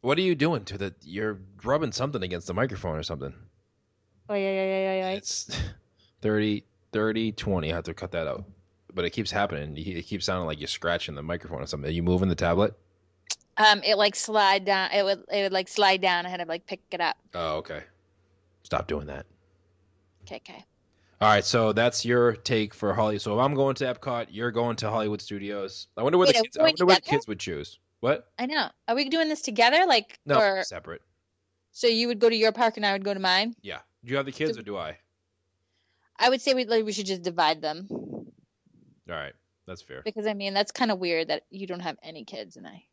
what 0.00 0.18
are 0.18 0.22
you 0.22 0.34
doing 0.34 0.64
to 0.66 0.78
the? 0.78 0.94
You're 1.02 1.40
rubbing 1.64 1.92
something 1.92 2.22
against 2.22 2.46
the 2.46 2.54
microphone 2.54 2.96
or 2.96 3.02
something. 3.02 3.34
oh 4.28 4.34
yeah, 4.34 4.50
yeah, 4.52 4.64
yeah, 4.64 4.78
yeah, 4.78 4.94
yeah. 5.10 5.16
It's 5.16 5.50
30, 6.22 6.64
30, 6.92 7.32
20. 7.32 7.72
I 7.72 7.74
have 7.76 7.84
to 7.84 7.94
cut 7.94 8.12
that 8.12 8.26
out. 8.26 8.44
But 8.94 9.04
it 9.06 9.10
keeps 9.10 9.30
happening. 9.30 9.76
It 9.76 10.02
keeps 10.02 10.26
sounding 10.26 10.46
like 10.46 10.60
you're 10.60 10.68
scratching 10.68 11.14
the 11.14 11.22
microphone 11.22 11.62
or 11.62 11.66
something. 11.66 11.88
Are 11.88 11.92
you 11.92 12.02
moving 12.02 12.28
the 12.28 12.34
tablet? 12.34 12.74
Um, 13.56 13.82
it 13.84 13.96
like 13.96 14.14
slide 14.16 14.64
down. 14.64 14.90
It 14.92 15.04
would 15.04 15.24
it 15.30 15.42
would 15.42 15.52
like 15.52 15.68
slide 15.68 16.00
down. 16.00 16.26
I 16.26 16.30
had 16.30 16.38
to 16.40 16.46
like 16.46 16.66
pick 16.66 16.80
it 16.90 17.00
up. 17.00 17.16
Oh, 17.34 17.56
okay. 17.58 17.82
Stop 18.64 18.86
doing 18.86 19.06
that. 19.06 19.26
Okay, 20.22 20.36
okay. 20.36 20.64
All 21.20 21.28
right, 21.28 21.44
so 21.44 21.72
that's 21.72 22.04
your 22.04 22.32
take 22.34 22.74
for 22.74 22.92
Holly. 22.94 23.18
So 23.18 23.38
if 23.38 23.44
I'm 23.44 23.54
going 23.54 23.74
to 23.76 23.84
Epcot, 23.84 24.26
you're 24.30 24.50
going 24.50 24.76
to 24.76 24.90
Hollywood 24.90 25.20
Studios. 25.22 25.86
I 25.96 26.02
wonder 26.02 26.18
what 26.18 26.28
Wait, 26.28 26.36
the 26.36 26.42
kids. 26.42 26.56
I 26.56 26.62
wonder 26.62 26.86
what 26.86 26.96
the 27.04 27.10
kids 27.10 27.28
would 27.28 27.38
choose. 27.38 27.78
What? 28.00 28.28
I 28.38 28.46
know. 28.46 28.68
Are 28.88 28.96
we 28.96 29.08
doing 29.08 29.28
this 29.28 29.42
together? 29.42 29.84
Like, 29.86 30.18
No, 30.26 30.40
or 30.40 30.64
separate. 30.64 31.02
so 31.70 31.86
you 31.86 32.08
would 32.08 32.18
go 32.18 32.28
to 32.28 32.34
your 32.34 32.50
park 32.50 32.76
and 32.76 32.84
I 32.84 32.92
would 32.92 33.04
go 33.04 33.14
to 33.14 33.20
mine? 33.20 33.54
Yeah. 33.62 33.78
Do 34.04 34.10
you 34.10 34.16
have 34.16 34.26
the 34.26 34.32
kids 34.32 34.54
So- 34.54 34.60
or 34.60 34.62
do 34.64 34.76
I? 34.76 34.98
I 36.18 36.28
would 36.28 36.40
say 36.40 36.54
we 36.54 36.64
like 36.66 36.84
we 36.84 36.92
should 36.92 37.06
just 37.06 37.22
divide 37.22 37.62
them 37.62 37.86
All 37.90 38.26
right, 39.08 39.32
that's 39.66 39.82
fair. 39.82 40.02
because 40.04 40.26
I 40.26 40.34
mean 40.34 40.54
that's 40.54 40.70
kind 40.70 40.90
of 40.90 40.98
weird 40.98 41.28
that 41.28 41.44
you 41.50 41.66
don't 41.66 41.80
have 41.80 41.96
any 42.02 42.24
kids 42.24 42.56
and 42.56 42.66
I 42.66 42.84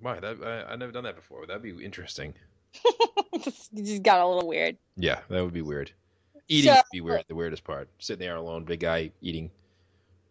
Why? 0.00 0.18
That, 0.20 0.42
I, 0.42 0.70
I've 0.72 0.78
never 0.78 0.92
done 0.92 1.04
that 1.04 1.16
before. 1.16 1.46
That'd 1.46 1.62
be 1.62 1.82
interesting. 1.84 2.34
just, 3.42 3.72
it 3.72 3.84
just 3.84 4.02
got 4.02 4.20
a 4.20 4.26
little 4.26 4.48
weird. 4.48 4.76
Yeah, 4.96 5.20
that 5.28 5.42
would 5.44 5.52
be 5.54 5.62
weird. 5.62 5.92
Eating 6.48 6.72
So- 6.72 6.76
would 6.76 6.84
be 6.92 7.00
weird. 7.00 7.24
The 7.28 7.34
weirdest 7.34 7.64
part. 7.64 7.88
Sitting 7.98 8.20
there 8.26 8.36
alone, 8.36 8.64
big 8.64 8.80
guy 8.80 9.10
eating 9.20 9.50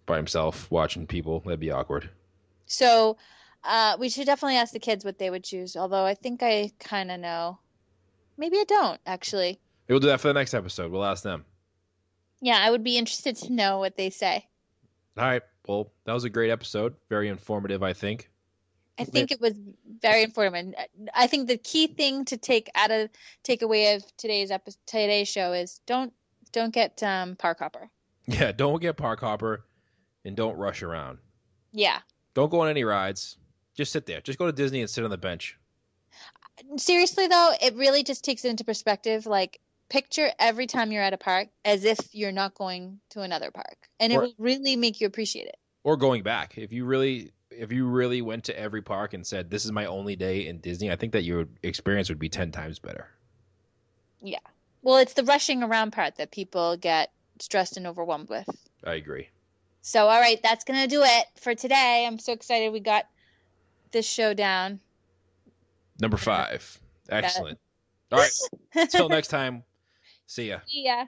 by 0.06 0.18
himself, 0.18 0.70
watching 0.72 1.08
people. 1.08 1.40
That'd 1.42 1.60
be 1.60 1.72
awkward. 1.72 2.10
So, 2.66 3.18
uh, 3.64 3.98
we 4.00 4.10
should 4.10 4.26
definitely 4.26 4.58
ask 4.58 4.74
the 4.74 4.80
kids 4.80 5.04
what 5.06 5.18
they 5.18 5.30
would 5.30 5.44
choose. 5.44 5.76
Although 5.76 6.06
I 6.06 6.14
think 6.14 6.44
I 6.44 6.72
kind 6.80 7.12
of 7.12 7.20
know. 7.20 7.60
Maybe 8.38 8.58
I 8.58 8.64
don't 8.66 9.00
actually. 9.06 9.60
We'll 9.88 10.00
do 10.00 10.08
that 10.08 10.22
for 10.22 10.28
the 10.30 10.34
next 10.34 10.54
episode. 10.54 10.92
We'll 10.92 11.04
ask 11.06 11.24
them. 11.24 11.46
Yeah, 12.42 12.58
I 12.58 12.70
would 12.72 12.84
be 12.84 12.98
interested 12.98 13.36
to 13.38 13.52
know 13.52 13.80
what 13.80 13.98
they 13.98 14.10
say. 14.12 14.48
All 15.18 15.26
right. 15.26 15.42
Well, 15.68 15.92
that 16.06 16.14
was 16.14 16.24
a 16.24 16.30
great 16.30 16.50
episode. 16.52 16.96
Very 17.10 17.28
informative, 17.28 17.84
I 17.84 17.94
think. 17.94 18.30
I 19.00 19.04
think 19.06 19.32
it 19.32 19.40
was 19.40 19.54
very 20.02 20.24
informative. 20.24 20.76
And 20.76 21.10
I 21.16 21.28
think 21.28 21.48
the 21.48 21.58
key 21.58 21.88
thing 21.88 22.26
to 22.26 22.38
take 22.38 22.70
out 22.76 22.92
of 22.92 23.10
take 23.44 23.62
away 23.62 23.94
of 23.96 24.04
today's 24.18 24.52
episode, 24.52 24.80
today's 24.86 25.28
show 25.28 25.54
is 25.54 25.80
don't 25.86 26.14
don't 26.52 26.74
get 26.74 27.02
um, 27.04 27.36
park 27.36 27.60
hopper. 27.60 27.90
Yeah, 28.28 28.52
don't 28.52 28.80
get 28.80 28.96
park 28.96 29.22
hopper 29.22 29.66
and 30.24 30.36
don't 30.36 30.56
rush 30.56 30.84
around. 30.84 31.18
Yeah, 31.72 31.98
Don't 32.36 32.52
go 32.52 32.60
on 32.62 32.70
any 32.70 32.84
rides. 32.84 33.38
Just 33.76 33.92
sit 33.92 34.06
there. 34.06 34.22
Just 34.22 34.38
go 34.38 34.46
to 34.46 34.52
Disney 34.52 34.82
and 34.82 34.90
sit 34.90 35.04
on 35.04 35.10
the 35.10 35.18
bench. 35.18 35.58
seriously 36.78 37.26
though, 37.28 37.54
it 37.62 37.74
really 37.76 38.04
just 38.04 38.24
takes 38.24 38.46
it 38.46 38.50
into 38.50 38.64
perspective. 38.64 39.26
Like 39.26 39.60
picture 39.90 40.30
every 40.38 40.68
time 40.68 40.92
you're 40.92 41.02
at 41.02 41.14
a 41.14 41.18
park 41.18 41.48
as 41.66 41.86
if 41.86 41.98
you're 42.14 42.32
not 42.32 42.54
going 42.54 43.00
to 43.12 43.22
another 43.22 43.50
park, 43.52 43.90
and 44.00 44.14
it 44.14 44.18
Or- 44.18 44.22
will 44.22 44.34
really 44.38 44.76
make 44.76 45.02
you 45.02 45.08
appreciate 45.08 45.48
it. 45.48 45.58
Or 45.84 45.98
going 45.98 46.22
back. 46.24 46.58
If 46.58 46.72
you 46.72 46.86
really 46.86 47.32
if 47.60 47.74
you 47.74 47.86
really 47.86 48.22
went 48.22 48.46
to 48.46 48.58
every 48.58 48.82
park 48.82 49.14
and 49.14 49.28
said 49.28 49.52
this 49.52 49.66
is 49.66 49.72
my 49.72 49.86
only 49.86 50.16
day 50.16 50.48
in 50.48 50.60
Disney, 50.60 50.90
I 50.92 50.96
think 50.96 51.12
that 51.12 51.24
your 51.24 51.46
experience 51.62 52.08
would 52.08 52.18
be 52.18 52.30
10 52.30 52.52
times 52.52 52.80
better. 52.80 53.08
Yeah. 54.22 54.40
Well, 54.82 54.98
it's 54.98 55.14
the 55.14 55.26
rushing 55.26 55.62
around 55.62 55.92
part 55.92 56.16
that 56.16 56.32
people 56.32 56.78
get 56.78 57.12
stressed 57.40 57.76
and 57.76 57.86
overwhelmed 57.86 58.30
with. 58.30 58.48
I 58.86 58.94
agree. 58.94 59.28
So, 59.82 60.08
all 60.08 60.22
right, 60.22 60.40
that's 60.42 60.64
going 60.64 60.80
to 60.82 60.88
do 60.88 61.04
it 61.04 61.26
for 61.38 61.54
today. 61.54 62.06
I'm 62.08 62.18
so 62.18 62.32
excited 62.32 62.72
we 62.72 62.80
got 62.80 63.06
this 63.92 64.10
show 64.10 64.34
down. 64.34 64.80
Number 66.00 66.18
5. 66.18 66.80
Excellent. 67.10 67.60
All 68.12 68.20
right. 68.20 68.32
Until 68.76 69.10
next 69.10 69.28
time. 69.28 69.64
See 70.28 70.48
ya. 70.50 70.60
Yeah. 70.68 71.06